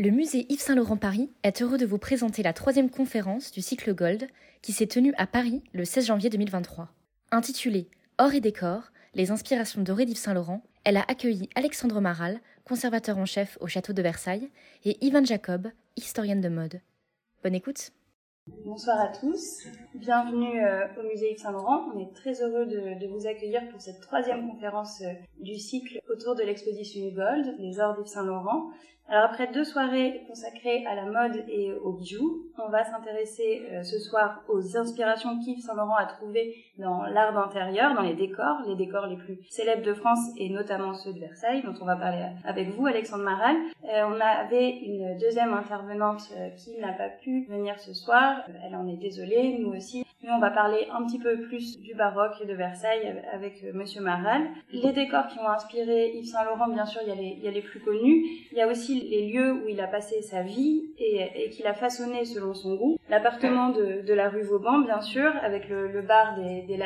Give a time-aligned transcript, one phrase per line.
[0.00, 3.92] Le musée Yves Saint-Laurent Paris est heureux de vous présenter la troisième conférence du cycle
[3.92, 4.28] Gold
[4.62, 6.88] qui s'est tenue à Paris le 16 janvier 2023.
[7.32, 13.18] Intitulée Or et décor, les inspirations dorées d'Yves Saint-Laurent, elle a accueilli Alexandre Maral, conservateur
[13.18, 14.52] en chef au château de Versailles,
[14.84, 16.80] et Yvan Jacob, historienne de mode.
[17.42, 17.90] Bonne écoute
[18.64, 21.90] Bonsoir à tous, bienvenue euh, au musée Yves Saint-Laurent.
[21.92, 26.36] On est très heureux de, vous accueillir pour cette troisième conférence euh, du cycle autour
[26.36, 28.70] de l'exposition Gold, les ors d'Yves Saint-Laurent.
[29.10, 33.82] Alors après deux soirées consacrées à la mode et aux bijoux, on va s'intéresser euh,
[33.82, 38.58] ce soir aux inspirations qu'Yves Saint Laurent a trouvées dans l'art d'intérieur, dans les décors,
[38.66, 41.96] les décors les plus célèbres de France et notamment ceux de Versailles, dont on va
[41.96, 43.56] parler avec vous, Alexandre Maral.
[43.84, 48.42] Euh, on avait une deuxième intervenante euh, qui n'a pas pu venir ce soir.
[48.62, 50.04] Elle en est désolée, nous aussi.
[50.24, 54.02] Nous, on va parler un petit peu plus du baroque et de Versailles avec Monsieur
[54.02, 54.42] Maral.
[54.72, 57.50] Les décors qui ont inspiré Yves Saint Laurent, bien sûr, il y, a les, a
[57.52, 58.26] les plus connus.
[58.50, 61.74] Il y a aussi les lieux où il a passé sa vie et, qu'il a
[61.74, 62.96] façonné selon son goût.
[63.08, 66.78] L'appartement de, la rue Vauban, bien sûr, avec le, bar des, des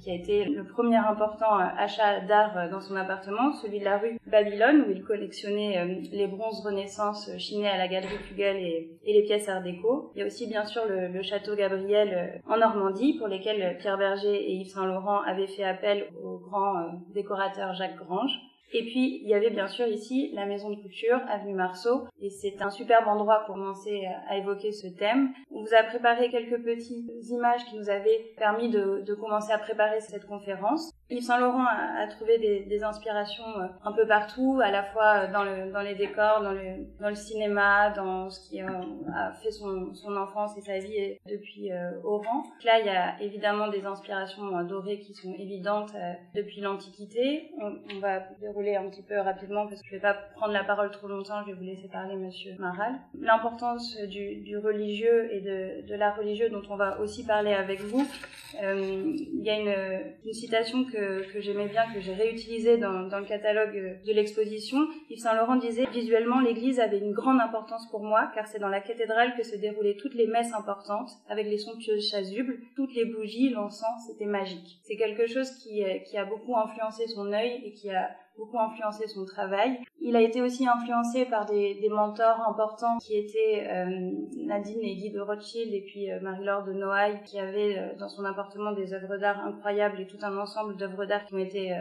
[0.00, 3.52] qui a été le premier important achat d'art dans son appartement.
[3.54, 7.88] Celui de la rue Babylone, où il collectionnait euh, les bronzes Renaissance chinés à la
[7.88, 10.12] galerie Pugel et, les pièces art déco.
[10.14, 13.98] Il y a aussi, bien sûr, le, le château Gabriel en Normandie, pour lesquels Pierre
[13.98, 18.32] Berger et Yves Saint-Laurent avaient fait appel au grand euh, décorateur Jacques Grange.
[18.72, 22.30] Et puis, il y avait bien sûr ici la maison de couture, avenue Marceau, et
[22.30, 25.30] c'est un superbe endroit pour commencer à évoquer ce thème.
[25.50, 29.58] On vous a préparé quelques petites images qui nous avaient permis de, de commencer à
[29.58, 30.92] préparer cette conférence.
[31.10, 35.42] Yves Saint Laurent a, trouvé des, inspirations euh, un peu partout, à la fois dans,
[35.42, 38.68] le, dans les décors, dans le, cinéma, dans ce qui euh,
[39.12, 42.44] a fait son, enfance et sa vie depuis euh, Oran.
[42.64, 45.92] Là, il y a évidemment des inspirations euh, dorées qui sont évidentes
[46.34, 47.50] depuis l'Antiquité.
[47.60, 50.90] On, va dérouler un petit peu rapidement parce que je vais pas prendre la parole
[50.90, 52.94] trop longtemps, je vais vous laisser parler Monsieur Maral.
[53.18, 58.06] L'importance du, religieux et de, de l'art religieux dont on va aussi parler avec vous.
[58.54, 60.99] il y a une citation que
[61.32, 64.78] que, j'aimais bien, que j'ai réutilisé dans, le catalogue de l'exposition.
[65.08, 68.80] Yves Saint-Laurent disait Visuellement, l'église avait une grande importance pour moi, car c'est dans la
[68.80, 73.50] cathédrale que se déroulaient toutes les messes importantes, avec les somptueuses chasubles, toutes les bougies,
[73.50, 74.80] l'encens, c'était magique.
[74.82, 78.58] C'est quelque chose qui, euh, qui a beaucoup influencé son œil et qui a beaucoup
[78.58, 79.78] influencé son travail.
[80.00, 84.10] Il a été aussi influencé par des, mentors importants qui étaient euh,
[84.46, 88.08] Nadine et Guy de Rothschild et puis euh, Marie-Laure de Noailles qui avaient euh, dans
[88.08, 91.76] son appartement des œuvres d'art incroyables et tout un ensemble d'œuvres d'art qui ont été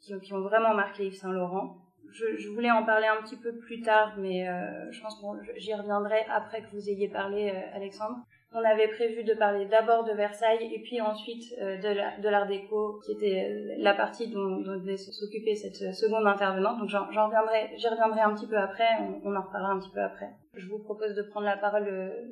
[0.00, 1.76] qui, ont vraiment marqué Yves Saint Laurent.
[2.12, 4.46] Je, voulais en parler un petit peu plus tard, mais
[4.90, 8.16] je pense que bon, j'y reviendrai après que vous ayez parlé, Alexandre.
[8.52, 13.00] On avait prévu de parler d'abord de Versailles et puis ensuite euh, de l'art déco,
[13.04, 16.80] qui était euh, la partie dont, dont devait s'occuper cette euh, seconde intervenante.
[16.80, 19.92] Donc j'en reviendrai, j'y reviendrai un petit peu après, on, on, en reparlera un petit
[19.94, 20.30] peu après.
[20.56, 21.86] Je vous propose de prendre la parole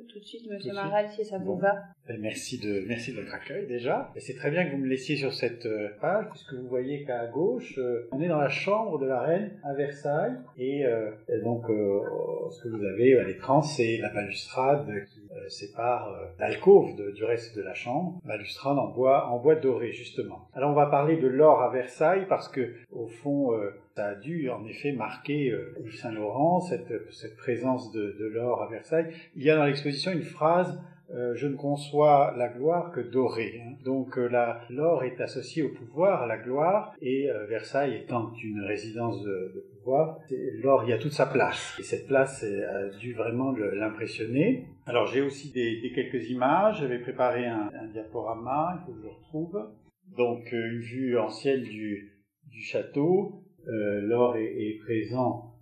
[0.09, 1.75] tout de suite, Monsieur Maral, si ça vous va.
[2.05, 4.11] Ben, merci de, merci de votre accueil déjà.
[4.13, 5.65] Et c'est très bien que vous me laissiez sur cette
[6.01, 7.79] page, puisque vous voyez qu'à gauche,
[8.11, 10.35] on est dans la chambre de la reine à Versailles.
[10.57, 15.18] Et, et donc, ce que vous avez à l'écran, c'est la balustrade qui
[15.49, 20.47] sépare euh, l'alcôve du reste de la chambre, balustrade en bois, en bois doré justement.
[20.53, 24.15] Alors on va parler de l'or à Versailles parce que au fond euh, ça a
[24.15, 28.67] dû en effet marquer euh, Yves Saint Laurent cette, cette présence de, de l'or à
[28.67, 29.13] Versailles.
[29.35, 33.61] Il y a dans l'exposition une phrase euh, je ne conçois la gloire que dorée.
[33.65, 33.73] Hein.
[33.83, 34.29] Donc euh,
[34.69, 39.51] l'or est associé au pouvoir, à la gloire, et euh, Versailles étant une résidence de,
[39.55, 40.19] de pouvoir,
[40.61, 41.75] l'or y a toute sa place.
[41.79, 44.67] Et cette place a dû vraiment l'impressionner.
[44.85, 49.01] Alors j'ai aussi des, des, quelques images, j'avais préparé un, un, diaporama, il faut que
[49.01, 49.67] je retrouve.
[50.15, 55.55] Donc une vue ancienne du, du château, l'or est, est, présent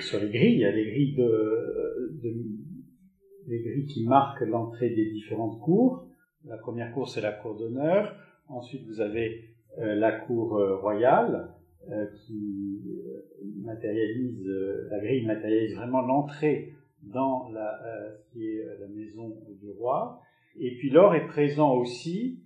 [0.00, 2.34] sur les grilles, il y a les grilles de, de
[3.48, 6.06] les grilles qui marquent l'entrée des différentes cours.
[6.44, 8.14] La première cour, c'est la cour d'honneur.
[8.48, 9.44] Ensuite, vous avez
[9.78, 11.50] euh, la cour euh, royale
[11.90, 12.82] euh, qui
[13.62, 14.46] matérialise,
[14.90, 16.72] la grille matérialise vraiment l'entrée
[17.02, 17.78] dans la,
[18.18, 20.20] ce qui est la maison du roi.
[20.58, 22.40] Et puis l'or est présent aussi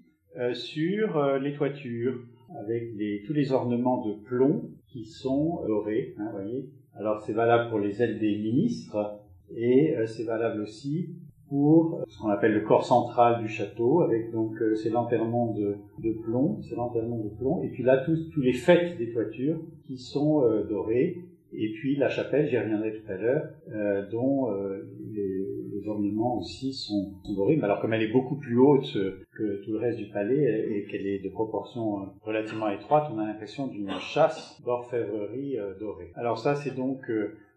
[0.52, 2.19] sur les toitures
[2.60, 6.14] avec les, tous les ornements de plomb qui sont dorés.
[6.19, 6.69] Hein, voyez.
[6.94, 9.21] Alors c'est valable pour les ailes des ministres,
[9.56, 11.10] et euh, c'est valable aussi
[11.52, 15.52] pour euh, ce qu'on appelle le corps central du château, avec donc euh, ces lanternements
[15.52, 19.12] de, de plomb, ces lanternements de plomb, et puis là tous, tous les faîtes des
[19.12, 21.19] toitures qui sont euh, dorés,
[21.52, 26.38] et puis la chapelle, j'y reviendrai tout à l'heure, euh, dont euh, les, les, ornements
[26.38, 28.96] aussi sont, sont, dorés, mais alors comme elle est beaucoup plus haute
[29.37, 33.26] que tout le reste du palais et qu'elle est de proportions relativement étroites, on a
[33.26, 36.12] l'impression d'une chasse d'orfèvrerie dorée.
[36.14, 37.10] Alors ça c'est donc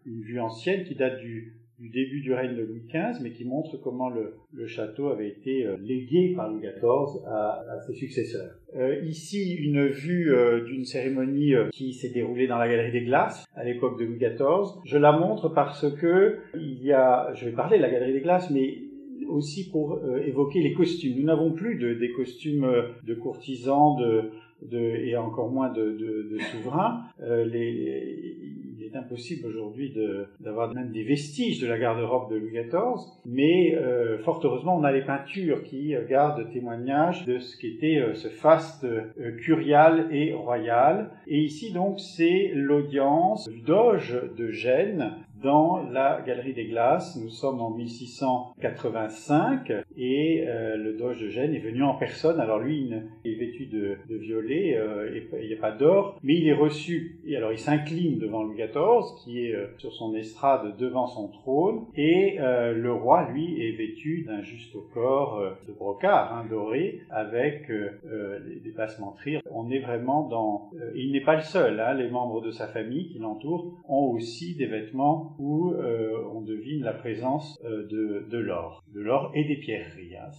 [0.04, 3.44] une vue ancienne qui date du, du début du règne de Louis XV, mais qui
[3.44, 8.52] montre comment le, château avait été euh, légué par Louis XIV à, ses successeurs.
[8.76, 13.02] Euh, ici, une vue euh, d'une cérémonie euh, qui s'est déroulée dans la Galerie des
[13.02, 14.80] Glaces à l'époque de Louis XIV.
[14.84, 18.20] Je la montre parce que il y a, je vais parler de la Galerie des
[18.22, 18.82] Glaces, mais
[19.28, 21.18] aussi pour évoquer les costumes.
[21.18, 22.66] Nous n'avons plus de, des costumes
[23.04, 24.30] de courtisans, de,
[24.62, 27.02] de, et encore moins de, de, de souverains.
[27.20, 28.36] les,
[28.86, 29.94] est impossible aujourd'hui
[30.40, 34.84] d'avoir même des vestiges de la garde-robe de Louis XIV, mais euh, fort heureusement, on
[34.84, 40.32] a les peintures qui gardent témoignage de ce qu'était euh, ce faste euh, curial et
[40.32, 41.10] royal.
[41.26, 45.12] Et ici, donc, c'est l'audience du doge de Gênes
[45.42, 47.16] dans la Galerie des Glaces.
[47.16, 52.40] Nous sommes en 1685 et euh, le doge de Gênes est venu en personne.
[52.40, 52.90] Alors lui,
[53.24, 56.48] il est vêtu de, de violet, euh, et il n'y a pas d'or, mais il
[56.48, 57.20] est reçu.
[57.26, 61.28] Et alors il s'incline devant Louis XIV, qui est euh, sur son estrade devant son
[61.28, 67.00] trône, et le roi, lui, est vêtu d'un juste au corps de brocart hein, doré,
[67.10, 69.38] avec des passementeries.
[69.50, 70.70] On est vraiment dans...
[70.94, 74.54] il n'est pas le seul, hein, les membres de sa famille qui l'entourent ont aussi
[74.54, 79.44] des vêtements où euh, on devine la présence euh, de, de l'or, de l'or et
[79.44, 80.16] des pierreries.
[80.16, 80.30] Hein.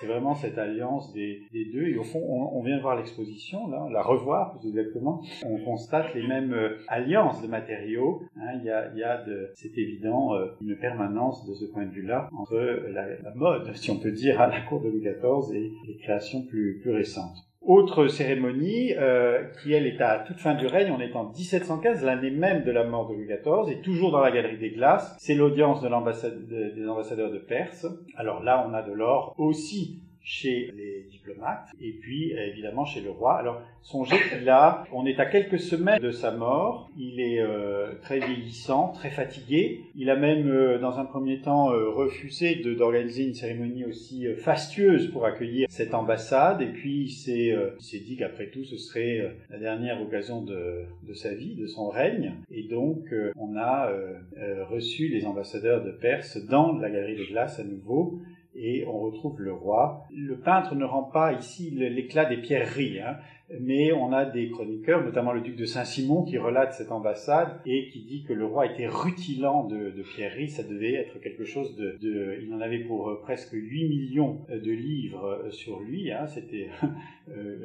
[0.00, 1.88] C'est vraiment cette alliance des, deux.
[1.88, 5.22] Et au fond, on, vient voir l'exposition, la revoir plus exactement.
[5.44, 8.22] On constate les mêmes euh, alliances de matériaux.
[8.36, 8.58] Hein.
[8.60, 13.34] Il y a c'est évident, une permanence de ce point de vue-là entre la, la,
[13.34, 16.80] mode, si on peut dire, à la cour de Louis XIV et les créations plus,
[16.80, 17.46] plus récentes.
[17.66, 22.04] Autre cérémonie, euh, qui elle est à toute fin du règne, on est en 1715,
[22.04, 25.16] l'année même de la mort de Louis XIV, et toujours dans la Galerie des Glaces,
[25.18, 25.88] c'est l'audience de
[26.76, 27.86] des ambassadeurs de Perse.
[28.16, 33.10] Alors là, on a de l'or aussi chez les diplomates et puis évidemment chez le
[33.10, 33.38] roi.
[33.38, 37.92] Alors songez qu'il a, on est à quelques semaines de sa mort, il est euh,
[38.02, 39.82] très vieillissant, très fatigué.
[39.94, 45.12] Il a même euh, dans un premier temps euh, refusé d'organiser une cérémonie aussi fastueuse
[45.12, 47.10] pour accueillir cette ambassade et puis il
[47.78, 51.88] s'est dit qu'après tout ce serait la dernière occasion de, de, sa vie, de son
[51.88, 53.92] règne et donc on a
[54.68, 58.20] reçu les ambassadeurs de Perse dans la galerie de glace à nouveau
[58.58, 60.04] et on retrouve le roi.
[60.10, 63.18] Le peintre ne rend pas ici l'éclat des pierreries, hein,
[63.60, 67.88] mais on a des chroniqueurs, notamment le duc de Saint-Simon, qui relate cette ambassade et
[67.88, 71.76] qui dit que le roi était rutilant de, de pierreries, ça devait être quelque chose
[71.76, 71.96] de,
[72.42, 76.70] Il en avait pour euh, presque 8 millions de livres euh, sur lui, hein, c'était
[77.28, 77.56] euh,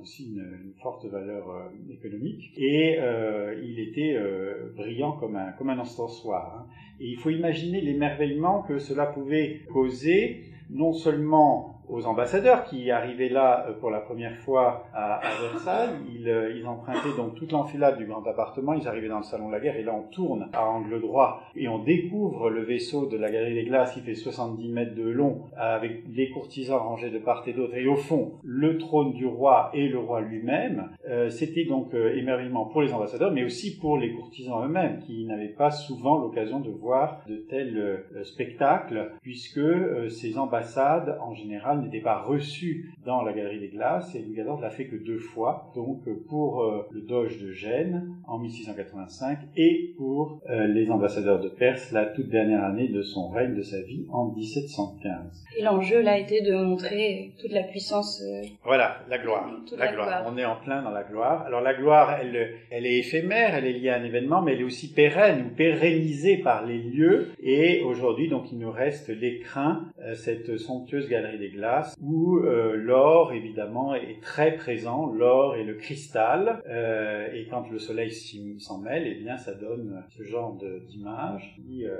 [0.00, 5.78] aussi une, forte valeur économique, et euh, il était euh, brillant comme un, comme un
[5.78, 6.58] encensoir.
[6.58, 6.66] Hein.
[7.00, 13.28] Et il faut imaginer l'émerveillement que cela pouvait causer, non seulement aux ambassadeurs qui arrivaient
[13.28, 15.90] là euh, pour la première fois à, Versailles.
[16.14, 19.48] Ils, euh, ils, empruntaient donc toute l'enfilade du grand appartement, ils arrivaient dans le salon
[19.48, 23.06] de la guerre et là on tourne à angle droit et on découvre le vaisseau
[23.06, 27.10] de la galerie des glaces qui fait 70 mètres de long avec les courtisans rangés
[27.10, 30.90] de part et d'autre et au fond le trône du roi et le roi lui-même.
[31.08, 35.48] Euh, C'était donc émerveillement pour les ambassadeurs mais aussi pour les courtisans eux-mêmes qui n'avaient
[35.48, 39.60] pas souvent l'occasion de voir de tels spectacles puisque
[40.08, 44.60] ces ambassades en général n'était pas reçu dans la Galerie des Glaces et Louis XIV
[44.60, 49.94] l'a fait que deux fois, donc pour euh, le Doge de Gênes en 1685 et
[49.96, 53.80] pour euh, les ambassadeurs de Perse la toute dernière année de son règne, de sa
[53.80, 55.44] vie, en 1715.
[55.58, 58.22] Et l'enjeu là était de montrer toute la puissance.
[58.22, 59.50] Euh, voilà, la gloire.
[59.76, 60.24] La, la gloire.
[60.32, 61.42] On est en plein dans la gloire.
[61.46, 64.60] Alors la gloire, elle, elle est éphémère, elle est liée à un événement, mais elle
[64.60, 67.28] est aussi pérenne ou pérennisée par les lieux.
[67.42, 71.69] Et aujourd'hui, donc, il nous reste l'écrin, cette somptueuse galerie des glaces
[72.00, 77.78] où euh, l'or évidemment est très présent, l'or et le cristal, euh, et quand le
[77.78, 78.10] soleil
[78.58, 80.58] s'en mêle, eh bien ça donne ce genre
[80.88, 81.96] d'image qui, euh,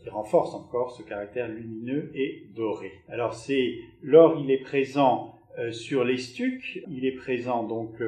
[0.00, 2.92] qui renforce encore ce caractère lumineux et doré.
[3.08, 5.34] Alors c'est l'or, il est présent
[5.72, 8.00] sur les stucs, il est présent donc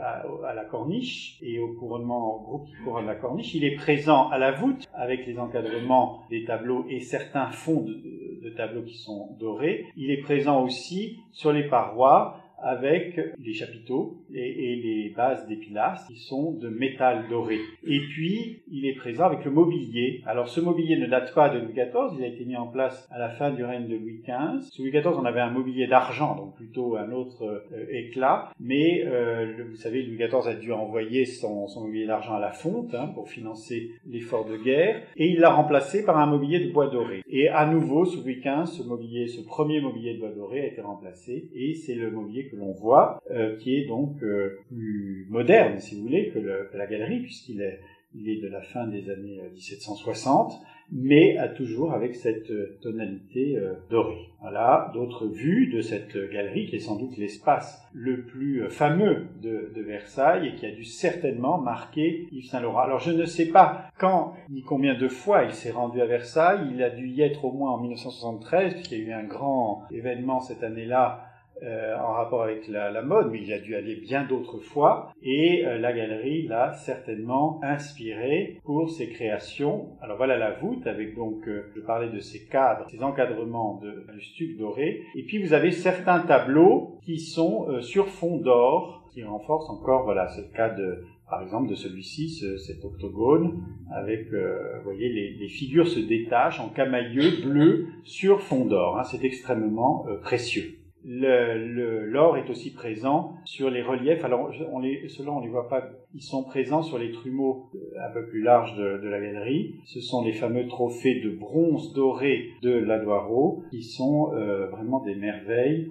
[0.00, 3.54] à, à, la corniche et au couronnement au groupe qui couronne la corniche.
[3.54, 8.29] Il est présent à la voûte avec les encadrements des tableaux et certains fonds de,
[8.42, 9.86] de tableaux qui sont dorés.
[9.96, 16.06] Il est présent aussi sur les parois avec les chapiteaux et, les bases des pilastres
[16.08, 17.58] qui sont de métal doré.
[17.84, 20.22] Et puis, il est présent avec le mobilier.
[20.26, 23.08] Alors, ce mobilier ne date pas de Louis XIV, il a été mis en place
[23.10, 24.70] à la fin du règne de Louis XV.
[24.70, 28.50] Sous Louis XIV, on avait un mobilier d'argent, donc plutôt un autre euh, éclat.
[28.60, 32.94] Mais, euh, vous savez, Louis XIV a dû envoyer son, mobilier d'argent à la fonte
[32.94, 36.88] hein, pour financer l'effort de guerre, et il l'a remplacé par un mobilier de bois
[36.88, 37.22] doré.
[37.28, 40.66] Et à nouveau, sous Louis XV, ce mobilier, ce premier mobilier de bois doré a
[40.66, 45.26] été remplacé, et c'est le mobilier que l'on voit, euh, qui est donc euh, plus
[45.30, 46.38] moderne, si vous voulez, que,
[46.76, 50.54] la galerie, puisqu'il est de la fin des années 1760,
[50.92, 53.56] mais a toujours avec cette tonalité
[53.90, 54.30] dorée.
[54.40, 59.72] Voilà d'autres vues de cette galerie qui est sans doute l'espace le plus fameux de,
[59.74, 62.80] de, Versailles et qui a dû certainement marquer Yves Saint Laurent.
[62.80, 66.68] Alors je ne sais pas quand ni combien de fois il s'est rendu à Versailles,
[66.74, 69.84] il a dû y être au moins en 1973 puisqu'il y a eu un grand
[69.92, 71.29] événement cette année-là
[71.62, 75.12] euh, en rapport avec la, la, mode, mais il a dû aller bien d'autres fois,
[75.22, 79.90] et euh, la galerie l'a certainement inspiré pour ses créations.
[80.00, 84.06] Alors voilà la voûte, avec donc, euh, je parlais de ces cadres, ces encadrements de,
[84.10, 89.22] du stuc doré, et puis vous avez certains tableaux qui sont sur fond d'or, qui
[89.22, 93.62] renforcent encore, voilà, le cas de, par exemple de celui-ci, ce, cet octogone,
[93.94, 98.98] avec, vous voyez, les, les, figures se détachent en camailleux bleu sur fond d'or.
[98.98, 100.79] Hein, c'est extrêmement précieux.
[101.04, 104.24] L'or est aussi présent sur les reliefs.
[104.24, 105.82] Alors, on les, ceux-là, on les voit pas.
[106.14, 109.76] Ils sont présents sur les trumeaux euh, un peu plus larges de, la galerie.
[109.84, 115.14] Ce sont les fameux trophées de bronze doré de Ladoiro, qui sont euh, vraiment des
[115.14, 115.90] merveilles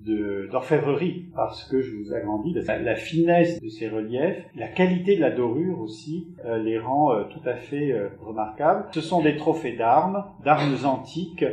[0.51, 5.21] d'orfèvrerie, parce que je vous agrandis, la, la, finesse de ces reliefs, la qualité de
[5.21, 8.85] la dorure aussi, euh, les rend tout à fait remarquables.
[8.91, 11.45] Ce sont des trophées d'armes, d'armes antiques,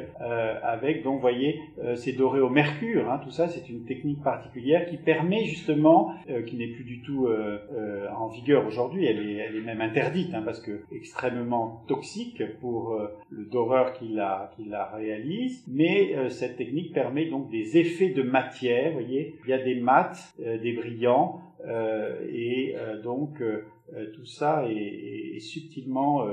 [0.62, 1.60] avec, donc, vous voyez,
[1.94, 6.42] c'est doré au mercure, hein, tout ça c'est une technique particulière qui permet justement, euh,
[6.42, 10.42] qui n'est plus du tout euh, euh, en vigueur aujourd'hui, elle est, même interdite hein,
[10.44, 13.00] parce que extrêmement toxique pour
[13.30, 14.52] le doreur qui la,
[14.94, 19.62] réalise, mais cette technique permet donc des effets de matière, vous voyez, il y a
[19.62, 21.40] des mats, des brillants,
[22.32, 23.42] et donc
[24.14, 26.26] tout ça est subtilement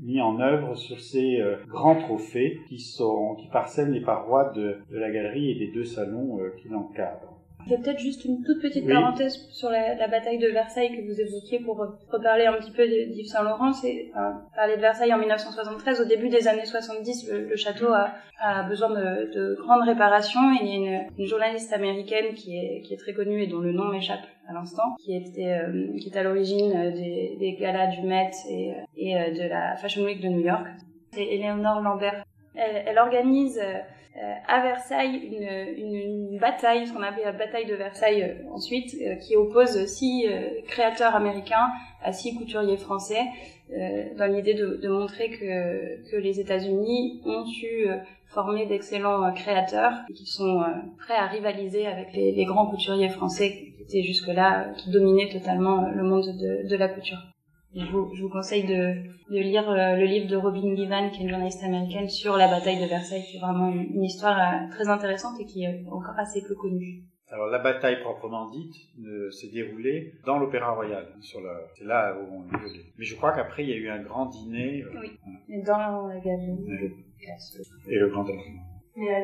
[0.00, 4.78] mis en œuvre sur ces euh, grands trophées qui, sont, qui parsèment les parois de,
[4.90, 7.38] de la galerie et des deux salons euh, qui l'encadrent.
[7.66, 11.06] Je vais peut-être juste une toute petite parenthèse sur la, la, bataille de Versailles que
[11.06, 11.76] vous évoquiez pour
[12.10, 13.72] reparler un petit peu d'Yves Saint-Laurent.
[13.72, 16.00] C'est enfin, parler de Versailles en 1973.
[16.00, 20.52] Au début des années 70, le, le château a, a besoin de, de, grandes réparations.
[20.54, 23.48] Et il y a une, une, journaliste américaine qui est, qui est très connue et
[23.48, 27.52] dont le nom m'échappe à l'instant, qui était euh, qui est à l'origine des, des,
[27.60, 30.66] galas du Met et, et euh, de la Fashion Week de New York.
[31.12, 32.24] C'est Eleanor Lambert.
[32.54, 33.78] Elle, organise euh,
[34.46, 39.16] à Versailles une, une, bataille, ce qu'on appelle la bataille de Versailles euh, ensuite, euh,
[39.16, 40.26] qui oppose six
[40.66, 41.68] créateurs américains
[42.02, 43.22] à six couturiers français,
[44.16, 47.86] dans l'idée de, de, montrer que, que les États-Unis ont su
[48.28, 50.64] former d'excellents créateurs qui sont
[50.96, 55.86] prêts à rivaliser avec les, les grands couturiers français qui étaient jusque-là, qui dominaient totalement
[55.86, 57.18] le monde de, de la couture.
[57.74, 58.94] Je vous, je vous, conseille de,
[59.30, 62.48] de lire euh, le livre de Robin Givan, qui est une journaliste américaine, sur la
[62.48, 66.18] bataille de Versailles, qui est vraiment une, histoire euh, très intéressante et qui est encore
[66.18, 67.04] assez peu connue.
[67.30, 68.74] Alors la bataille proprement dite
[69.32, 71.06] s'est déroulée dans l'Opéra Royal.
[71.20, 72.70] Sur la, c'est là où on est.
[72.96, 74.82] Mais je crois qu'après il y a eu un grand dîner.
[74.82, 75.62] Euh, oui.
[75.62, 76.64] Dans la galerie.
[77.86, 78.77] Et le grand événement.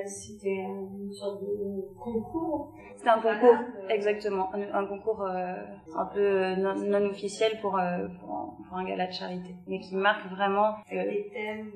[0.07, 2.73] C'était une sorte de concours.
[2.97, 3.57] C'était un concours,
[3.89, 5.55] exactement, un, concours euh,
[5.97, 9.81] un peu non, non officiel pour, euh, pour, un, pour, un, gala de charité, mais
[9.81, 10.75] qui marque vraiment.
[10.93, 11.71] Euh, des thèmes.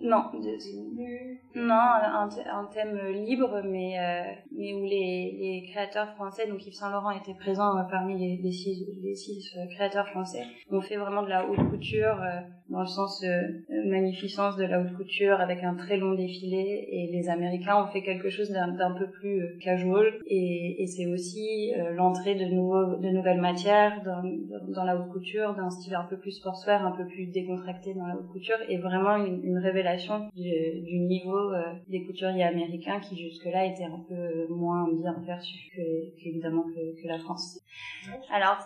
[0.00, 6.46] Non, de, non, un, un, thème libre, mais euh, mais où les, les créateurs français,
[6.46, 10.08] donc Yves Saint Laurent était présent euh, parmi les, les, six, les six euh, créateurs
[10.08, 12.20] français, ont fait vraiment de la haute couture
[12.68, 13.24] dans le sens
[13.86, 18.02] magnificence de la haute couture avec un très long défilé, et les Américains ont fait
[18.02, 23.40] quelque chose d'un peu plus casual, et, et c'est aussi l'entrée de nouveaux de nouvelles
[23.40, 24.22] matières dans,
[24.72, 28.06] dans la haute couture, d'un style un peu plus sportswear, un peu plus décontracté dans
[28.06, 33.00] la haute couture, et vraiment une, une révélation du, du niveau euh, des couturiers américains
[33.00, 37.60] qui jusque-là étaient un peu moins bien perçus que, qu'évidemment que, que, la France.
[38.32, 38.58] Alors,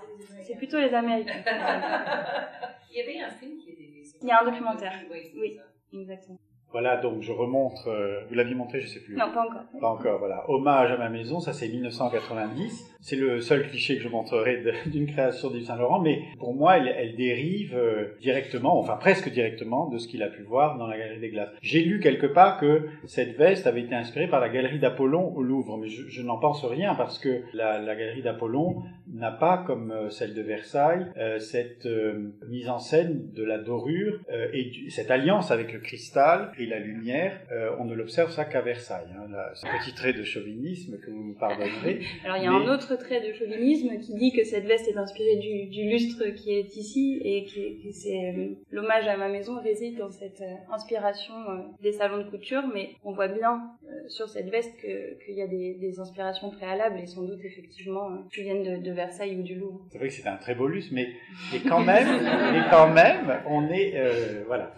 [0.43, 1.43] c'est plutôt les Américains.
[2.91, 4.03] Il y avait un film qui était...
[4.23, 4.93] Il y a un documentaire.
[5.11, 5.59] Oui,
[5.93, 6.39] exactement.
[6.71, 9.17] Voilà, donc je remontre, euh, vous l'aviez montré, je sais plus.
[9.17, 9.63] Non, pas encore.
[9.81, 10.45] Pas encore, voilà.
[10.51, 12.98] Hommage à ma maison, ça c'est 1990.
[13.01, 16.79] C'est le seul cliché que je montrerai d'une création d'Yves Saint Laurent, mais pour moi,
[16.79, 20.87] elle, elle dérive euh, directement, enfin presque directement, de ce qu'il a pu voir dans
[20.87, 21.51] la Galerie des Glaces.
[21.63, 25.43] J'ai lu quelque part que cette veste avait été inspirée par la Galerie d'Apollon au
[25.43, 29.59] Louvre, mais je, je n'en pense rien parce que la, la Galerie d'Apollon n'a pas,
[29.67, 31.89] comme euh, celle de Versailles, euh, cette
[32.49, 34.19] mise en scène de la dorure
[34.53, 38.45] et du, cette alliance avec le cristal Et la lumière, euh, on ne l'observe ça
[38.45, 39.09] qu'à Versailles.
[39.17, 42.01] Hein, là, ce petit trait de chauvinisme que vous me pardonnerez.
[42.25, 44.97] Alors il y a un autre trait de chauvinisme qui dit que cette veste est
[44.97, 49.61] inspirée du, du lustre qui est ici et que, c'est euh, l'hommage à ma maison
[49.61, 51.35] réside dans cette euh, inspiration
[51.83, 53.63] des salons de couture, mais on voit bien
[54.09, 58.43] sur cette veste qu'il y a des, des, inspirations préalables et sans doute effectivement qui
[58.43, 59.81] viennent de, de Versailles ou du Louvre.
[59.91, 61.09] C'est vrai que c'est un très beau lustre, mais,
[61.53, 63.95] mais quand même, mais quand même, on est
[64.47, 64.75] voilà.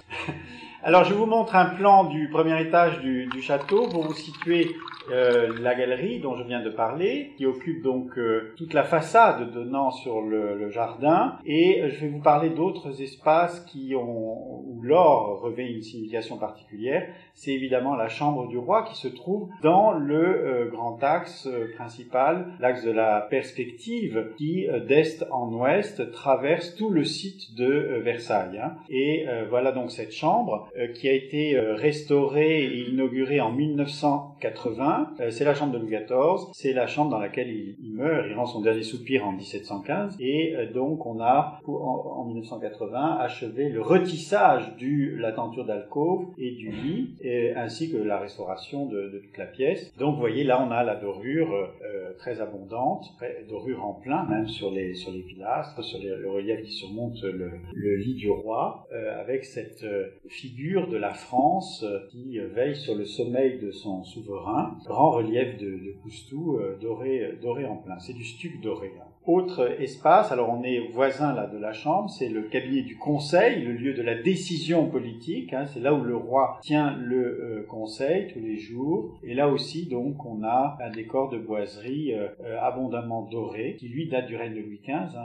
[0.82, 4.76] Alors je vous montre un plan du premier étage du, château pour vous situer
[5.12, 9.52] euh, la galerie dont je viens de parler, qui occupe donc euh, toute la façade
[9.52, 14.80] donnant sur le, le jardin, et je vais vous parler d'autres espaces qui ont où
[14.82, 17.06] l'or revêt une signification particulière.
[17.34, 21.46] C'est évidemment la chambre du roi qui se trouve dans le euh, grand axe
[21.76, 28.58] principal, l'axe de la perspective, qui d'est en ouest traverse tout le site de Versailles.
[28.62, 28.76] Hein.
[28.88, 35.14] Et voilà donc cette chambre euh, qui a été euh, restaurée et inaugurée en 1980.
[35.20, 38.34] Euh, c'est la chambre de Louis XIV, c'est la chambre dans laquelle il, meurt, il
[38.34, 44.76] rend son dernier soupir en 1715, et donc on a en, 1980 achevé le retissage
[44.76, 47.16] de la tenture d'alcôve et du lit,
[47.56, 49.92] ainsi que la restauration de, toute la pièce.
[49.98, 51.70] Donc vous voyez là on a la dorure
[52.18, 53.06] très abondante,
[53.48, 57.52] dorure en plein même sur les sur les pilastres, sur le relief qui surmonte le,
[57.74, 58.86] le lit du roi,
[59.20, 59.84] avec cette
[60.28, 64.76] figure de la France euh, qui veille sur le sommeil de son souverain.
[64.85, 67.99] Grand relief de, Coustou euh, doré, doré en plein.
[67.99, 68.93] C'est du stuc doré.
[69.00, 69.05] Hein.
[69.26, 73.62] Autre espace, alors on est voisin là de la chambre, c'est le cabinet du conseil,
[73.62, 75.52] le lieu de la décision politique.
[75.55, 79.19] Hein, c'est là où le roi tient le euh, conseil tous les jours.
[79.23, 82.12] Et là aussi, donc, on a un décor de boiserie
[82.61, 85.17] abondamment doré, qui lui date du règne de Louis XV.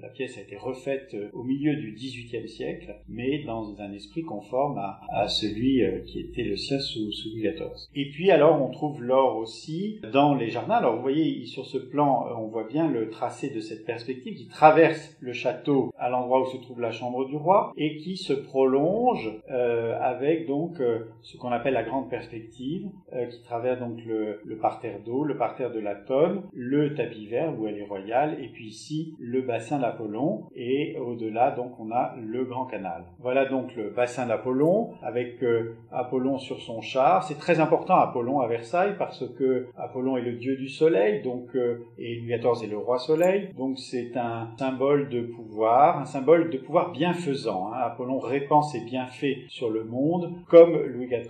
[0.00, 4.78] La pièce a été refaite au milieu du XVIIIe siècle, mais dans un esprit conforme
[4.78, 7.88] à, celui qui était le sien sous, Louis XIV.
[7.94, 10.74] Et puis alors, on trouve l'or aussi dans les jardins.
[10.74, 14.48] Alors vous voyez sur ce plan, on voit bien le tracé de cette perspective qui
[14.48, 18.32] traverse le château à l'endroit où se trouve la chambre du roi et qui se
[18.32, 24.04] prolonge euh, avec donc euh, ce qu'on appelle la grande perspective euh, qui traverse donc
[24.04, 27.86] le, le parterre d'eau, le parterre de la tonne, le tapis vert où elle est
[27.86, 33.04] royale et puis ici le bassin d'Apollon et au-delà donc on a le grand canal.
[33.18, 35.44] Voilà donc le bassin d'Apollon avec
[35.90, 37.24] Apollon sur son char.
[37.24, 41.56] C'est très important Apollon à Versailles parce que Apollon est le dieu du soleil donc
[41.98, 43.50] et Louis XIV est le roi soleil.
[43.56, 47.68] Donc c'est un symbole de pouvoir, un symbole de pouvoir bienfaisant.
[47.68, 47.78] Hein.
[47.84, 51.28] Apollon répand ses bienfaits sur le monde, comme Louis XIV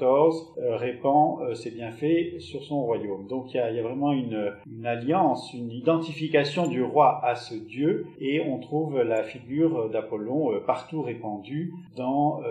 [0.59, 3.27] euh, répand euh, ses bienfaits sur son royaume.
[3.27, 4.53] Donc il y a, vraiment une,
[4.85, 10.61] alliance, une identification du roi à ce dieu, et on trouve la figure d'Apollon euh,
[10.61, 12.43] partout répandue dans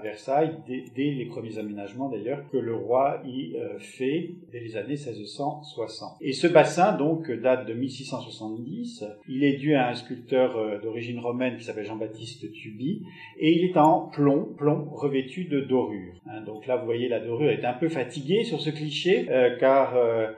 [0.00, 4.88] Versailles dès, les premiers aménagements d'ailleurs que le roi y euh, fait dès les années
[4.88, 6.16] 1660.
[6.20, 9.04] Et ce bassin donc date de 1670.
[9.28, 13.02] Il est dû à un sculpteur euh, d'origine romaine qui s'appelle Jean-Baptiste Tuby
[13.38, 16.14] et il est en plomb, plomb revêtu de dorure.
[16.26, 19.56] Hein, donc là vous voyez la dorure est un peu fatiguée sur ce cliché euh,
[19.58, 19.94] car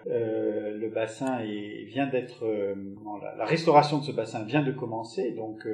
[0.06, 2.44] le bassin est, vient d'être
[3.38, 5.66] la, restauration de ce bassin vient de commencer donc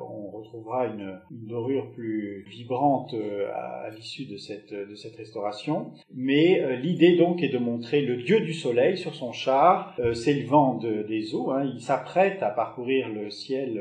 [0.00, 4.72] on retrouvera une dorure plus vibrante euh, à, l'issue de cette,
[5.16, 5.92] restauration.
[6.14, 10.14] Mais euh, l'idée donc est de montrer le dieu du soleil sur son char, euh,
[10.14, 11.50] s'élevant de, des eaux.
[11.50, 11.68] Hein.
[11.74, 13.80] Il s'apprête à parcourir le ciel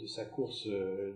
[0.00, 0.68] de sa course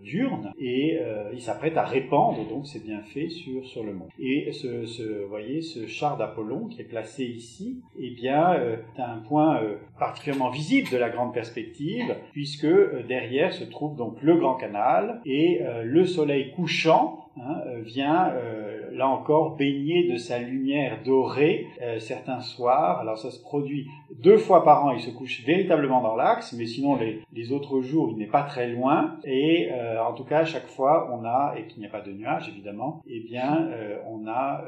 [0.03, 0.99] diurne et
[1.33, 3.29] il s'apprête à répandre donc ses bienfaits
[3.63, 4.09] sur, le monde.
[4.19, 8.55] Et ce, voyez, ce char d'Apollon qui est placé ici, eh bien,
[8.95, 9.61] c'est un point
[9.99, 12.67] particulièrement visible de la grande perspective, puisque
[13.07, 17.04] derrière se trouve donc le grand canal et le soleil couchant
[17.37, 22.99] Hein, euh, vient euh, là encore baigner de sa lumière dorée euh, certains soirs.
[22.99, 23.87] Alors ça se produit
[24.23, 28.11] deux fois par an, il se couche véritablement dans l'axe, mais sinon les, autres jours
[28.11, 29.17] il n'est pas très loin.
[29.25, 29.69] Et
[29.99, 33.03] en tout cas chaque fois on a, et qu'il n'y a pas de nuages évidemment,
[33.05, 33.69] eh bien
[34.09, 34.63] on a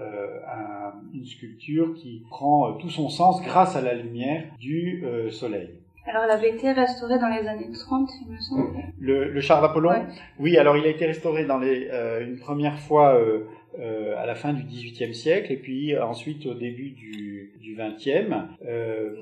[1.13, 5.69] une sculpture qui prend tout son sens grâce à la lumière du soleil.
[6.07, 8.77] Alors, elle avait été restaurée dans les années 30, il me semble.
[8.99, 10.05] Le, le char d'Apollon
[10.39, 13.45] Oui, alors il a été restauré dans les, euh, une première fois euh,
[13.79, 18.33] à la fin du XVIIIe siècle et puis ensuite au début du, du XXe.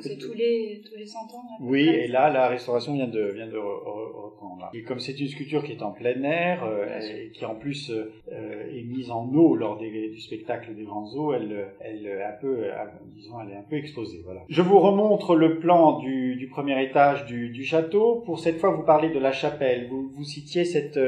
[0.01, 3.47] c'est tous les, tous les 100 ans Oui, et là, la restauration vient de, vient
[3.47, 4.69] de reprendre.
[4.73, 6.63] Et comme c'est une sculpture qui est en plein air
[7.01, 11.33] et qui en plus est mise en eau lors des, du spectacle des grands eaux,
[11.33, 12.65] elle, elle, est un peu,
[13.15, 14.21] disons, elle est un peu exposée.
[14.23, 14.41] Voilà.
[14.49, 18.23] Je vous remontre le plan du, du premier étage du, du, château.
[18.25, 19.87] Pour cette fois, vous parlez de la chapelle.
[19.89, 20.99] Vous, vous citiez cette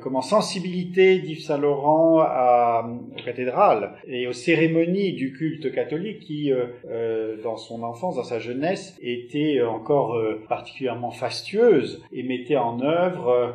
[0.00, 6.52] comment sensibilité d'Yves Saint Laurent à, aux cathédrales et aux cérémonies du culte catholique qui,
[6.52, 12.56] euh, euh, dans son enfance, dans sa jeunesse, était encore euh, particulièrement fastueuse et mettait
[12.56, 13.54] en œuvre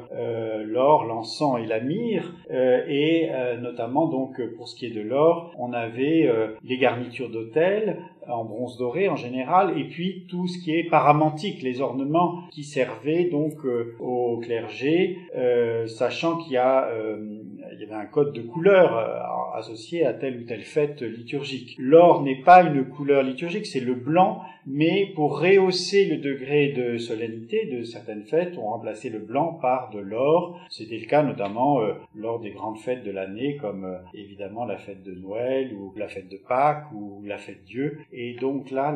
[0.66, 2.32] l'or, l'encens et la myrrhe.
[2.50, 3.30] et
[3.62, 6.30] notamment, donc, pour ce qui est de l'or, on avait
[6.64, 11.62] les garnitures d'autel, en bronze doré en général, et puis tout ce qui est paramantique,
[11.62, 13.54] les ornements qui servaient donc
[14.00, 15.18] au clergé,
[15.88, 16.90] sachant qu'il y a
[17.94, 21.76] un code de couleur euh, associé à telle ou telle fête liturgique.
[21.78, 26.98] L'or n'est pas une couleur liturgique, c'est le blanc, mais pour rehausser le degré de
[26.98, 30.60] solennité de certaines fêtes, on remplaçait le blanc par de l'or.
[30.70, 34.78] C'était le cas notamment euh, lors des grandes fêtes de l'année, comme euh, évidemment la
[34.78, 38.00] fête de Noël ou la fête de Pâques ou la fête Dieu.
[38.12, 38.96] Et donc là,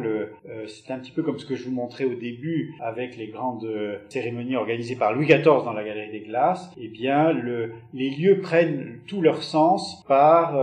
[0.68, 3.68] c'est un petit peu comme ce que je vous montrais au début avec les grandes
[4.10, 6.72] cérémonies organisées par Louis XIV dans la Galerie des Glaces.
[6.78, 10.54] Eh bien, le, les lieux prennent tout leur sens par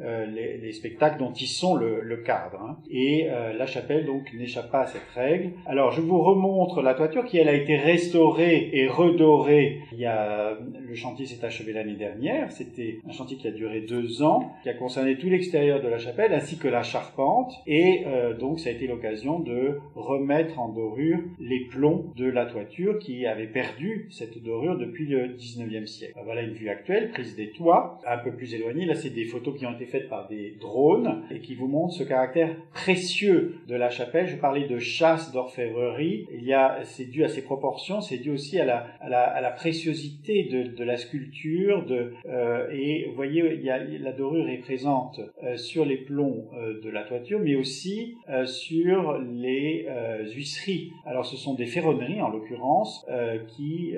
[0.00, 2.60] euh, les, les, spectacles dont ils sont le, le cadre.
[2.60, 2.78] Hein.
[2.90, 5.52] Et euh, la chapelle donc n'échappe pas à cette règle.
[5.66, 9.80] Alors je vous remontre la toiture qui elle a été restaurée et redorée.
[9.92, 10.58] Il y a
[10.94, 12.52] le chantier s'est achevé l'année dernière.
[12.52, 15.98] C'était un chantier qui a duré deux ans, qui a concerné tout l'extérieur de la
[15.98, 17.52] chapelle ainsi que la charpente.
[17.66, 22.46] Et euh, donc ça a été l'occasion de remettre en dorure les plombs de la
[22.46, 26.14] toiture qui avait perdu cette dorure depuis le 19e siècle.
[26.24, 28.86] Voilà une vue actuelle prise des toits, un peu plus éloignée.
[28.86, 31.94] Là c'est des photos qui ont été faite par des drones et qui vous montre
[31.94, 34.26] ce caractère précieux de la chapelle.
[34.26, 36.26] Je parlais de chasse d'orfèvrerie.
[36.32, 39.50] Il y a, c'est dû à ses proportions, c'est dû aussi à la, à la,
[39.50, 41.86] préciosité de, la sculpture.
[42.26, 46.50] Euh, et vous voyez, il y a, la dorure est présente euh, sur les plombs
[46.54, 48.16] euh, de la toiture, mais aussi
[48.46, 49.86] sur les
[50.34, 50.92] huisseries.
[51.06, 53.06] Alors, ce sont des ferronneries en l'occurrence
[53.48, 53.94] qui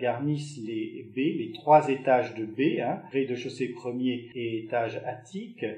[0.00, 5.27] garnissent les baies, les trois étages de baies, hein, rez-de-chaussée premier et étage attique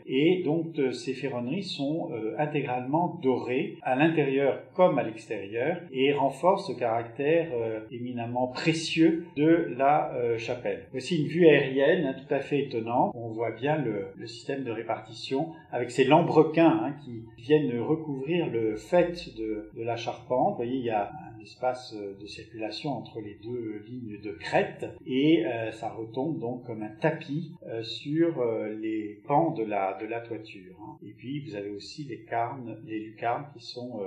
[0.07, 6.13] et donc euh, ces ferronneries sont euh, intégralement dorées à l'intérieur comme à l'extérieur et
[6.13, 10.87] renforcent ce caractère euh, éminemment précieux de la chapelle.
[10.93, 13.13] Voici une vue aérienne hein, tout à fait étonnante.
[13.15, 18.77] On voit bien le, système de répartition avec ces lambrequins hein, qui viennent recouvrir le
[18.77, 20.51] fait de, de la charpente.
[20.51, 21.11] Vous voyez, il y a
[21.43, 26.67] espace euh, de circulation entre les deux lignes de crête et euh, ça retombe donc
[26.67, 28.45] comme un tapis euh, sur
[28.81, 30.77] les pans de la, de la toiture.
[30.83, 30.99] Hein.
[31.03, 34.01] Et puis vous avez aussi les carnes, les lucarnes qui sont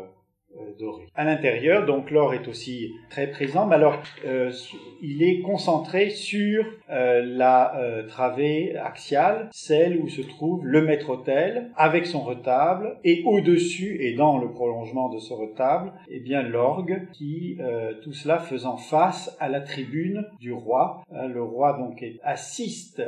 [0.80, 1.06] doré.
[1.16, 4.52] À l'intérieur, donc l'or est aussi très présent, mais alors euh,
[5.02, 11.72] il est concentré sur euh, la euh, travée axiale, celle où se trouve le maître-autel
[11.76, 17.08] avec son retable, et au-dessus et dans le prolongement de ce retable, eh bien l'orgue
[17.12, 21.04] qui euh, tout cela faisant face à la tribune du roi.
[21.12, 23.02] le roi donc assiste